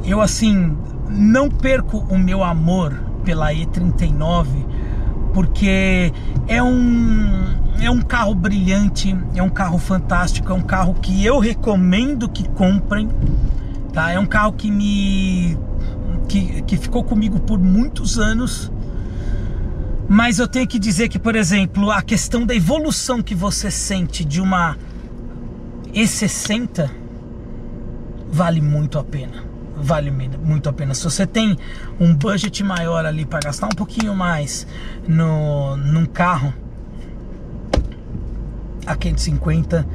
eu 0.06 0.22
assim 0.22 0.78
não 1.10 1.50
perco 1.50 2.00
o 2.10 2.18
meu 2.18 2.44
amor 2.44 2.94
pela 3.24 3.52
E39 3.52 4.66
porque 5.34 6.14
é 6.48 6.64
um 6.64 7.66
é 7.82 7.92
um 7.92 8.02
carro 8.02 8.34
brilhante, 8.34 9.16
é 9.36 9.44
um 9.44 9.50
carro 9.50 9.78
fantástico, 9.78 10.50
é 10.50 10.56
um 10.56 10.62
carro 10.62 10.94
que 10.94 11.26
eu 11.26 11.40
recomendo 11.40 12.30
que 12.30 12.48
comprem 12.50 13.10
Tá? 13.96 14.12
É 14.12 14.20
um 14.20 14.26
carro 14.26 14.52
que 14.52 14.70
me 14.70 15.58
que, 16.28 16.62
que 16.64 16.76
ficou 16.76 17.02
comigo 17.02 17.40
por 17.40 17.58
muitos 17.58 18.20
anos. 18.20 18.70
Mas 20.08 20.38
eu 20.38 20.50
tenho 20.50 20.68
que 20.68 20.78
dizer 20.78 21.08
que, 21.08 21.18
por 21.18 21.34
exemplo, 21.34 21.90
a 21.90 22.02
questão 22.02 22.46
da 22.46 22.54
evolução 22.54 23.24
que 23.24 23.34
você 23.34 23.72
sente 23.72 24.26
de 24.26 24.42
uma 24.42 24.78
E60 25.94 26.92
vale 28.30 28.60
muito 28.60 29.00
a 29.00 29.04
pena. 29.04 29.46
Vale 29.78 30.12
muito 30.12 30.68
a 30.68 30.74
pena. 30.74 30.94
Se 30.94 31.06
você 31.06 31.26
tem 31.26 31.58
um 31.98 32.14
budget 32.14 32.64
maior 32.66 33.06
ali 33.06 33.26
para 33.26 33.40
gastar 33.46 33.68
um 33.68 33.76
pouquinho 33.78 34.14
mais 34.14 34.68
no, 35.08 35.78
num 35.78 36.06
carro, 36.06 36.54
a 38.86 38.94
550 38.94 39.88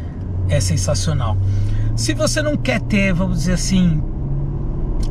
é 0.48 0.58
sensacional. 0.58 1.36
Se 1.96 2.14
você 2.14 2.42
não 2.42 2.56
quer 2.56 2.80
ter, 2.80 3.12
vamos 3.12 3.40
dizer 3.40 3.54
assim, 3.54 4.02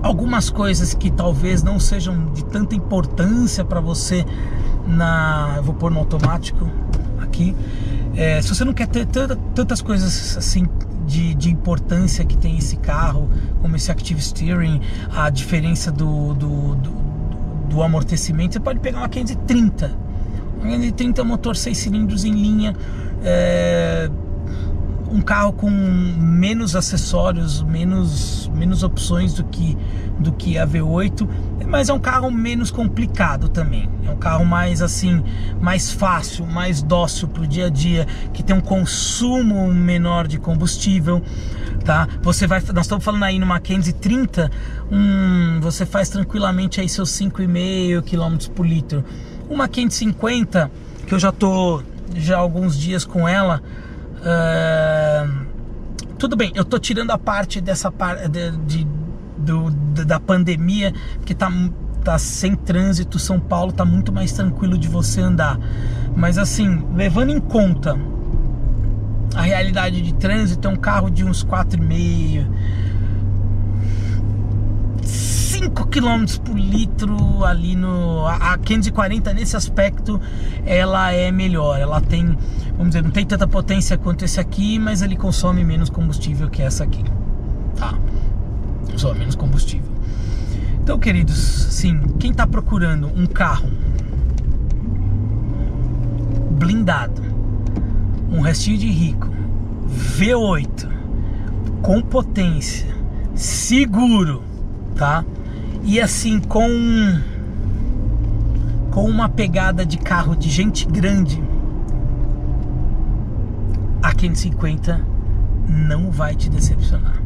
algumas 0.02 0.50
coisas 0.50 0.94
que 0.94 1.10
talvez 1.12 1.64
não 1.64 1.80
sejam 1.80 2.32
de 2.34 2.44
tanta 2.46 2.76
importância 2.76 3.64
para 3.66 3.80
você 3.80 4.26
na 4.88 5.56
eu 5.58 5.64
vou 5.64 5.76
pôr 5.76 5.92
no 5.92 6.00
automático 6.00 6.70
aqui 7.20 7.56
é, 8.16 8.42
se 8.42 8.54
você 8.54 8.64
não 8.64 8.74
quer 8.74 8.88
ter 8.88 9.06
tantas 9.06 9.82
coisas 9.82 10.38
assim 10.38 10.68
de, 11.06 11.34
de, 11.34 11.50
importância 11.50 12.24
que 12.24 12.38
tem 12.38 12.58
esse 12.58 12.78
carro 12.78 13.30
como 13.62 13.76
esse 13.76 13.92
active 13.92 14.22
steering 14.22 14.82
a 15.14 15.30
diferença 15.30 15.92
do, 15.92 16.34
do, 16.34 16.76
do, 16.76 16.92
do 17.70 17.84
amortecimento 17.84 18.54
você 18.54 18.60
pode 18.60 18.80
pegar 18.80 19.00
uma 19.00 19.10
530 19.10 19.98
uma 20.60 20.70
530 20.70 21.24
motor 21.24 21.56
6 21.56 21.78
cilindros 21.78 22.24
em 22.24 22.32
linha 22.32 22.76
é, 23.24 24.10
um 25.12 25.22
carro 25.22 25.54
com 25.54 25.70
menos 25.70 26.76
acessórios, 26.76 27.62
menos, 27.64 28.50
menos 28.54 28.84
opções 28.84 29.34
do 29.34 29.44
que, 29.44 29.78
do 30.20 30.32
que 30.32 30.58
a 30.58 30.68
V8, 30.68 31.28
mas 31.68 31.90
é 31.90 31.94
um 31.94 32.00
carro 32.00 32.30
menos 32.32 32.72
complicado 32.72 33.50
também. 33.50 33.90
É 34.06 34.10
um 34.10 34.18
carro 34.18 34.46
mais 34.46 34.82
assim, 34.82 35.24
mais 35.60 35.92
fácil, 35.92 36.46
mais 36.46 36.82
dócil 36.82 37.28
para 37.28 37.44
o 37.44 37.48
dia 37.48 37.68
a 37.68 37.70
dia, 37.70 38.08
que 38.34 38.44
tem 38.44 38.56
um 38.56 38.62
consumo 38.62 39.72
menor 39.74 40.28
de 40.28 40.38
combustível, 40.38 41.22
tá? 41.84 42.08
Você 42.22 42.46
vai, 42.46 42.62
nós 42.74 42.86
estamos 42.86 43.04
falando 43.04 43.24
aí 43.24 43.40
numa 43.40 43.60
530, 43.60 44.52
um, 44.92 45.60
você 45.60 45.86
faz 45.86 46.10
tranquilamente 46.10 46.82
aí 46.82 46.90
seus 46.90 47.10
5,5 47.12 48.04
km 48.04 48.54
por 48.54 48.66
litro. 48.66 49.04
Uma 49.50 49.68
550, 49.68 50.72
que 51.08 51.14
eu 51.14 51.20
já 51.20 51.32
tô 51.32 51.82
já 52.16 52.38
há 52.38 52.40
alguns 52.40 52.78
dias 52.78 53.06
com 53.06 53.28
ela, 53.28 53.62
Tudo 56.18 56.36
bem, 56.36 56.52
eu 56.56 56.66
tô 56.66 56.78
tirando 56.78 57.12
a 57.12 57.18
parte 57.18 57.62
dessa 57.62 57.92
parte 57.92 58.28
de, 58.28 58.52
de, 58.58 58.88
do, 59.38 59.72
da 60.06 60.20
pandemia, 60.20 60.94
que 61.26 61.34
tá, 61.34 61.50
tá 62.04 62.20
sem 62.20 62.56
trânsito, 62.56 63.18
São 63.18 63.40
Paulo 63.40 63.72
tá 63.72 63.86
muito 63.86 64.12
mais 64.12 64.32
tranquilo 64.34 64.78
de 64.78 64.88
você 64.88 65.22
andar. 65.22 65.58
Mas 66.16 66.38
assim, 66.38 66.86
levando 66.94 67.30
em 67.30 67.40
conta 67.40 67.98
a 69.36 69.42
realidade 69.42 70.02
de 70.02 70.14
trânsito, 70.14 70.68
é 70.68 70.72
um 70.72 70.76
carro 70.76 71.10
de 71.10 71.24
uns 71.24 71.44
4,5 71.44 72.46
5 75.60 75.88
km 75.88 76.26
por 76.42 76.58
litro 76.58 77.44
ali 77.44 77.76
no 77.76 78.26
a 78.26 78.58
540 78.58 79.34
nesse 79.34 79.58
aspecto 79.58 80.20
ela 80.66 81.12
é 81.12 81.34
melhor. 81.34 81.78
Ela 81.78 82.00
tem 82.00 82.38
vamos 82.78 82.88
dizer 82.88 83.04
não 83.04 83.12
tem 83.12 83.26
tanta 83.26 83.46
potência 83.46 83.98
quanto 83.98 84.24
esse 84.24 84.40
aqui 84.40 84.80
mas 84.80 85.02
ele 85.02 85.18
consome 85.18 85.66
menos 85.66 85.90
combustível 85.90 86.50
que 86.50 86.62
essa 86.62 86.86
aqui 86.86 87.04
tá? 87.76 87.94
Consome 88.90 89.20
menos 89.20 89.36
combustível. 89.36 89.92
Então 90.82 90.98
queridos 90.98 91.38
sim 91.38 92.00
quem 92.18 92.32
está 92.32 92.48
procurando 92.48 93.08
um 93.14 93.26
carro 93.26 93.70
blindado 96.52 97.22
um 98.32 98.40
restinho 98.40 98.78
de 98.78 98.88
rico 98.88 99.30
V8 100.18 100.90
com 101.82 102.02
potência 102.02 102.88
seguro 103.36 104.42
tá 104.96 105.26
e 105.84 106.00
assim 106.00 106.40
com 106.40 106.68
com 108.92 109.06
uma 109.06 109.30
pegada 109.30 109.86
de 109.86 109.98
carro 109.98 110.36
de 110.36 110.50
gente 110.50 110.86
grande, 110.88 111.42
a 114.02 114.14
550 114.14 115.00
não 115.68 116.10
vai 116.10 116.36
te 116.36 116.50
decepcionar, 116.50 117.22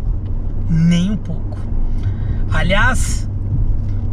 nem 0.69 1.11
um 1.11 1.17
pouco. 1.17 1.57
Aliás, 2.51 3.29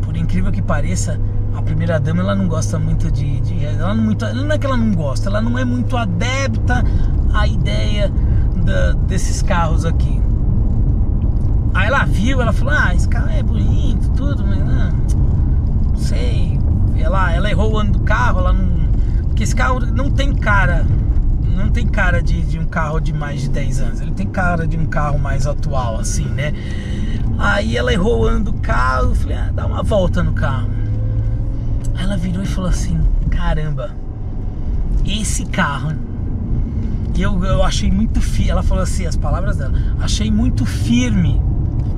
por 0.03 0.17
incrível 0.17 0.53
que 0.53 0.63
pareça, 0.63 1.21
a 1.55 1.61
primeira 1.61 1.99
dama 1.99 2.21
ela 2.21 2.35
não 2.35 2.47
gosta 2.47 2.79
muito 2.79 3.11
de, 3.11 3.41
de 3.41 3.65
ela 3.65 3.95
não 3.95 4.05
muito, 4.05 4.25
não 4.33 4.53
é 4.53 4.59
que 4.59 4.67
ela 4.67 4.77
não 4.77 4.95
gosta, 4.95 5.29
ela 5.29 5.43
não 5.43 5.59
é 5.59 5.65
muito 5.65 5.97
adepta 5.97 6.85
à 7.35 7.47
ideia 7.47 8.11
da, 8.65 8.93
desses 8.93 9.43
carros 9.43 9.85
aqui. 9.85 10.21
Aí 11.75 11.87
ela 11.87 12.05
viu, 12.05 12.41
ela 12.41 12.53
falou, 12.53 12.75
ah, 12.77 12.95
esse 12.95 13.09
carro 13.09 13.31
é 13.31 13.43
bonito, 13.43 14.11
tudo, 14.11 14.45
mas 14.45 14.59
não, 14.59 14.91
não 15.89 15.97
sei. 15.97 16.59
Ela, 16.99 17.33
ela 17.33 17.51
errou 17.51 17.73
o 17.73 17.79
ano 17.79 17.93
do 17.93 18.01
carro, 18.01 18.41
ela 18.41 18.53
não. 18.53 18.69
Porque 19.29 19.45
esse 19.45 19.55
carro 19.55 19.81
não 19.81 20.11
tem 20.11 20.35
cara. 20.35 20.85
Não 21.57 21.71
tem 21.71 21.80
cara 21.91 22.23
de, 22.23 22.41
de 22.43 22.59
um 22.59 22.67
carro 22.67 23.01
de 23.01 23.13
mais 23.13 23.43
de 23.43 23.49
10 23.51 23.81
anos. 23.81 24.01
Ele 24.01 24.13
tem 24.13 24.27
cara 24.27 24.67
de 24.67 24.77
um 24.77 24.87
carro 24.87 25.19
mais 25.19 25.47
atual, 25.47 25.99
assim, 25.99 26.25
né? 26.25 26.53
Aí 27.39 27.77
ela 27.77 27.93
errou 27.93 28.31
o 28.31 28.53
carro, 28.55 29.15
falei, 29.15 29.37
ah, 29.37 29.51
dá 29.53 29.67
uma 29.67 29.83
volta 29.83 30.23
no 30.23 30.33
carro. 30.33 30.71
Aí 31.95 32.05
ela 32.05 32.17
virou 32.17 32.43
e 32.43 32.47
falou 32.47 32.71
assim, 32.71 33.01
caramba, 33.31 33.91
esse 35.05 35.45
carro 35.47 35.93
eu, 37.19 37.45
eu 37.45 37.63
achei 37.63 37.91
muito 37.91 38.21
firme. 38.21 38.51
Ela 38.51 38.63
falou 38.63 38.83
assim, 38.83 39.07
as 39.07 39.17
palavras 39.17 39.57
dela, 39.57 39.75
achei 40.01 40.31
muito 40.31 40.65
firme 40.65 41.43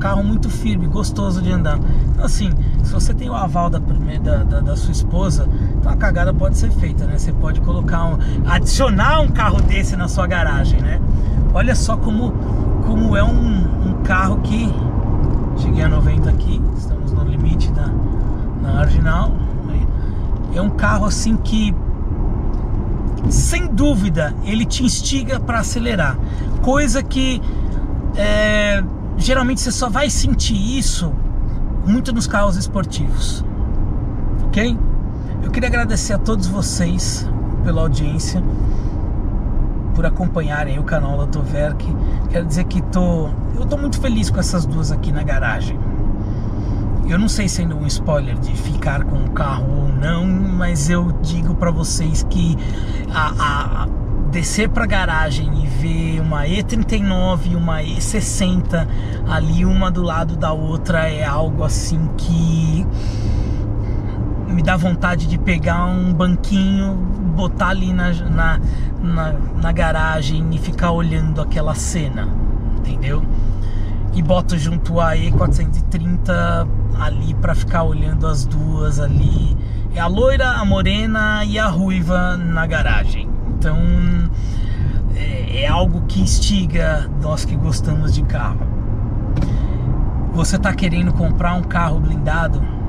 carro 0.02 0.24
muito 0.24 0.50
firme, 0.50 0.88
gostoso 0.88 1.40
de 1.40 1.52
andar. 1.52 1.78
Então, 2.10 2.24
assim, 2.24 2.50
se 2.82 2.92
você 2.92 3.14
tem 3.14 3.30
o 3.30 3.34
aval 3.34 3.70
da, 3.70 3.78
da, 3.78 4.42
da, 4.42 4.60
da, 4.60 4.76
sua 4.76 4.90
esposa, 4.90 5.48
então 5.82 5.92
a 5.92 5.96
cagada 5.96 6.32
pode 6.32 6.56
ser 6.56 6.70
feita, 6.70 7.04
né? 7.06 7.18
Você 7.18 7.32
pode 7.32 7.60
colocar 7.60 8.04
um, 8.04 8.16
adicionar 8.46 9.20
um 9.20 9.26
carro 9.26 9.60
desse 9.60 9.96
na 9.96 10.06
sua 10.06 10.28
garagem, 10.28 10.80
né? 10.80 11.00
Olha 11.52 11.74
só 11.74 11.96
como, 11.96 12.32
como 12.86 13.16
é 13.16 13.24
um, 13.24 13.88
um 13.88 14.02
carro 14.04 14.38
que 14.42 14.72
cheguei 15.60 15.82
a 15.82 15.88
90 15.88 16.30
aqui, 16.30 16.62
estamos 16.78 17.10
no 17.12 17.24
limite 17.24 17.68
da 17.72 17.88
na 18.62 18.74
marginal. 18.74 19.32
É 20.54 20.60
um 20.60 20.70
carro 20.70 21.04
assim 21.04 21.36
que 21.36 21.74
sem 23.28 23.66
dúvida 23.66 24.36
ele 24.44 24.64
te 24.64 24.84
instiga 24.84 25.40
para 25.40 25.60
acelerar, 25.60 26.16
coisa 26.60 27.02
que 27.02 27.42
é, 28.14 28.84
geralmente 29.16 29.60
você 29.60 29.72
só 29.72 29.88
vai 29.88 30.08
sentir 30.08 30.78
isso 30.78 31.12
muito 31.84 32.12
nos 32.12 32.28
carros 32.28 32.56
esportivos, 32.56 33.44
ok? 34.44 34.78
Queria 35.52 35.68
agradecer 35.68 36.14
a 36.14 36.18
todos 36.18 36.46
vocês 36.46 37.28
pela 37.62 37.82
audiência, 37.82 38.42
por 39.94 40.06
acompanharem 40.06 40.78
o 40.78 40.82
canal 40.82 41.18
da 41.18 41.26
Toverk. 41.26 41.84
Quero 42.30 42.46
dizer 42.46 42.64
que 42.64 42.80
tô, 42.80 43.28
eu 43.54 43.66
tô 43.66 43.76
muito 43.76 44.00
feliz 44.00 44.30
com 44.30 44.40
essas 44.40 44.64
duas 44.64 44.90
aqui 44.90 45.12
na 45.12 45.22
garagem. 45.22 45.78
Eu 47.06 47.18
não 47.18 47.28
sei 47.28 47.48
sendo 47.48 47.76
um 47.76 47.86
spoiler 47.86 48.34
de 48.38 48.50
ficar 48.54 49.04
com 49.04 49.24
o 49.24 49.30
carro 49.32 49.82
ou 49.82 49.88
não, 49.88 50.24
mas 50.24 50.88
eu 50.88 51.12
digo 51.20 51.54
para 51.54 51.70
vocês 51.70 52.26
que 52.30 52.56
a, 53.12 53.82
a 53.82 53.88
descer 54.30 54.70
para 54.70 54.84
a 54.84 54.86
garagem 54.86 55.62
e 55.62 55.66
ver 55.66 56.20
uma 56.20 56.46
E39 56.46 57.50
e 57.50 57.56
uma 57.56 57.82
E60 57.82 58.88
ali 59.28 59.66
uma 59.66 59.90
do 59.90 60.00
lado 60.00 60.34
da 60.34 60.50
outra 60.50 61.06
é 61.10 61.22
algo 61.22 61.62
assim 61.62 62.08
que 62.16 62.86
me 64.52 64.62
dá 64.62 64.76
vontade 64.76 65.26
de 65.26 65.38
pegar 65.38 65.86
um 65.86 66.12
banquinho, 66.12 66.94
botar 67.34 67.68
ali 67.68 67.92
na, 67.92 68.12
na, 68.12 68.60
na, 69.02 69.32
na 69.60 69.72
garagem 69.72 70.46
e 70.52 70.58
ficar 70.58 70.92
olhando 70.92 71.40
aquela 71.40 71.74
cena, 71.74 72.28
entendeu? 72.78 73.22
E 74.14 74.22
boto 74.22 74.58
junto 74.58 75.00
a 75.00 75.16
E430 75.16 76.68
ali 77.00 77.34
para 77.34 77.54
ficar 77.54 77.82
olhando 77.82 78.26
as 78.26 78.44
duas 78.44 79.00
ali. 79.00 79.56
É 79.94 80.00
a 80.00 80.06
loira, 80.06 80.50
a 80.50 80.64
morena 80.64 81.44
e 81.44 81.58
a 81.58 81.66
ruiva 81.66 82.36
na 82.36 82.66
garagem. 82.66 83.28
Então 83.58 83.78
é, 85.16 85.62
é 85.62 85.66
algo 85.66 86.02
que 86.02 86.20
instiga 86.20 87.10
nós 87.22 87.44
que 87.44 87.56
gostamos 87.56 88.14
de 88.14 88.22
carro. 88.22 88.66
Você 90.34 90.56
está 90.56 90.72
querendo 90.74 91.12
comprar 91.12 91.54
um 91.54 91.62
carro 91.62 92.00
blindado? 92.00 92.81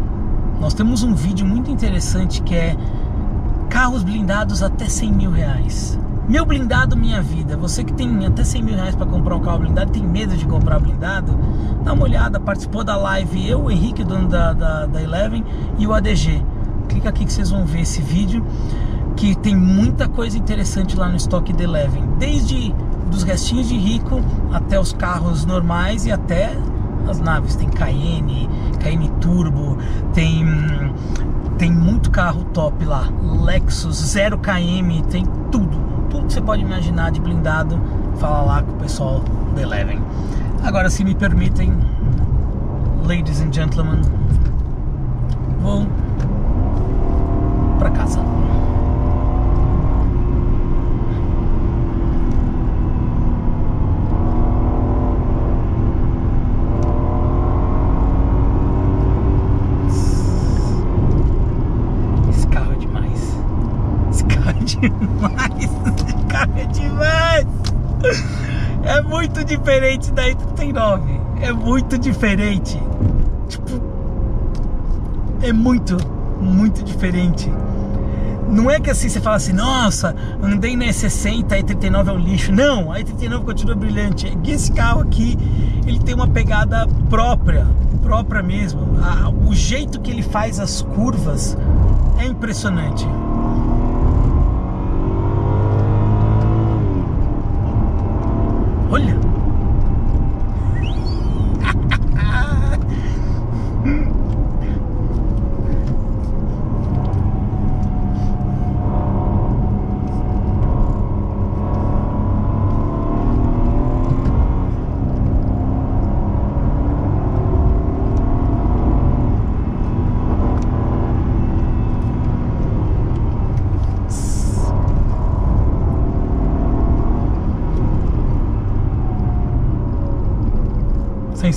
Nós 0.59 0.73
temos 0.73 1.03
um 1.03 1.13
vídeo 1.13 1.45
muito 1.45 1.69
interessante 1.69 2.41
que 2.41 2.55
é 2.55 2.75
carros 3.69 4.03
blindados 4.03 4.61
até 4.63 4.85
100 4.85 5.11
mil 5.11 5.31
reais. 5.31 5.99
Meu 6.27 6.45
blindado, 6.45 6.95
minha 6.95 7.21
vida. 7.21 7.57
Você 7.57 7.83
que 7.83 7.91
tem 7.91 8.25
até 8.25 8.43
100 8.43 8.63
mil 8.63 8.75
reais 8.75 8.95
para 8.95 9.05
comprar 9.05 9.35
um 9.35 9.41
carro 9.41 9.59
blindado, 9.59 9.91
tem 9.91 10.03
medo 10.03 10.37
de 10.37 10.45
comprar 10.45 10.79
blindado? 10.79 11.37
Dá 11.83 11.91
uma 11.91 12.03
olhada, 12.03 12.39
participou 12.39 12.83
da 12.83 12.95
live 12.95 13.47
eu, 13.47 13.63
o 13.63 13.71
Henrique, 13.71 14.03
dono 14.03 14.29
da, 14.29 14.53
da, 14.53 14.85
da 14.85 15.01
Eleven, 15.01 15.43
e 15.77 15.85
o 15.85 15.93
ADG. 15.93 16.41
Clica 16.87 17.09
aqui 17.09 17.25
que 17.25 17.33
vocês 17.33 17.49
vão 17.49 17.65
ver 17.65 17.81
esse 17.81 18.01
vídeo 18.01 18.45
que 19.17 19.35
tem 19.35 19.55
muita 19.55 20.07
coisa 20.07 20.37
interessante 20.37 20.95
lá 20.95 21.09
no 21.09 21.15
estoque 21.15 21.51
da 21.51 21.63
Eleven, 21.63 22.03
desde 22.17 22.73
dos 23.11 23.23
restinhos 23.23 23.67
de 23.67 23.77
rico 23.77 24.21
até 24.51 24.79
os 24.79 24.93
carros 24.93 25.45
normais 25.45 26.05
e 26.05 26.11
até 26.11 26.57
as 27.07 27.19
naves. 27.19 27.55
Tem 27.55 27.69
Cayenne, 27.69 28.49
Cayenne 28.79 29.09
Turbo, 29.21 29.77
tem 30.13 30.45
tem 31.57 31.71
muito 31.71 32.09
carro 32.09 32.43
top 32.45 32.83
lá, 32.83 33.07
Lexus, 33.43 33.95
0 33.97 34.39
km, 34.39 35.01
tem 35.09 35.23
tudo, 35.51 35.77
tudo 36.09 36.25
que 36.27 36.33
você 36.33 36.41
pode 36.41 36.61
imaginar 36.61 37.11
de 37.11 37.21
blindado. 37.21 37.79
Fala 38.17 38.41
lá 38.41 38.61
com 38.63 38.71
o 38.71 38.75
pessoal 38.75 39.21
da 39.55 39.61
Eleven. 39.61 40.01
Agora, 40.63 40.89
se 40.89 41.03
me 41.03 41.13
permitem, 41.13 41.73
ladies 43.05 43.41
and 43.41 43.51
gentlemen, 43.53 44.01
vou 45.61 45.85
para 47.79 47.91
casa. 47.91 48.19
Esse 62.29 62.47
carro 62.47 62.73
é 62.73 62.75
demais. 62.77 63.37
Esse 64.11 64.23
carro 64.25 64.49
é 64.49 64.63
demais. 64.63 65.69
Esse 66.05 66.13
carro 66.27 66.53
é 66.57 66.65
demais. 66.65 67.47
É 68.83 69.01
muito 69.01 69.43
diferente 69.63 70.11
da 70.11 70.27
E39. 70.27 71.21
É 71.41 71.53
muito 71.53 71.97
diferente. 71.97 72.77
Tipo, 73.47 73.81
é 75.41 75.53
muito, 75.53 75.97
muito 76.41 76.83
diferente. 76.83 77.49
Não 78.49 78.69
é 78.69 78.79
que 78.79 78.89
assim 78.89 79.07
você 79.07 79.21
fala 79.21 79.37
assim, 79.37 79.53
nossa, 79.53 80.13
andei 80.41 80.75
na 80.75 80.85
E60, 80.85 81.53
a 81.53 81.63
E39 81.63 82.07
é 82.07 82.11
um 82.11 82.17
lixo. 82.19 82.51
Não, 82.51 82.91
a 82.91 82.99
E39 82.99 83.45
continua 83.45 83.75
brilhante. 83.75 84.37
Que 84.43 84.51
esse 84.51 84.71
carro 84.71 85.01
aqui, 85.01 85.37
ele 85.87 85.99
tem 85.99 86.13
uma 86.13 86.27
pegada 86.27 86.85
própria, 87.09 87.65
própria 88.01 88.43
mesmo. 88.43 88.81
o 89.47 89.55
jeito 89.55 90.01
que 90.01 90.11
ele 90.11 90.21
faz 90.21 90.59
as 90.59 90.81
curvas 90.81 91.57
é 92.19 92.25
impressionante. 92.25 93.07
Olha! 98.91 99.23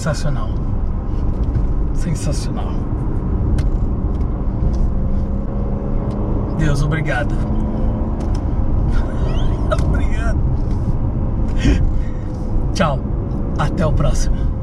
Sensacional. 0.07 0.51
Sensacional. 1.95 2.71
Deus, 6.57 6.81
obrigado. 6.81 7.35
obrigado. 9.85 10.39
Tchau. 12.73 13.01
Até 13.59 13.85
o 13.85 13.93
próximo. 13.93 14.56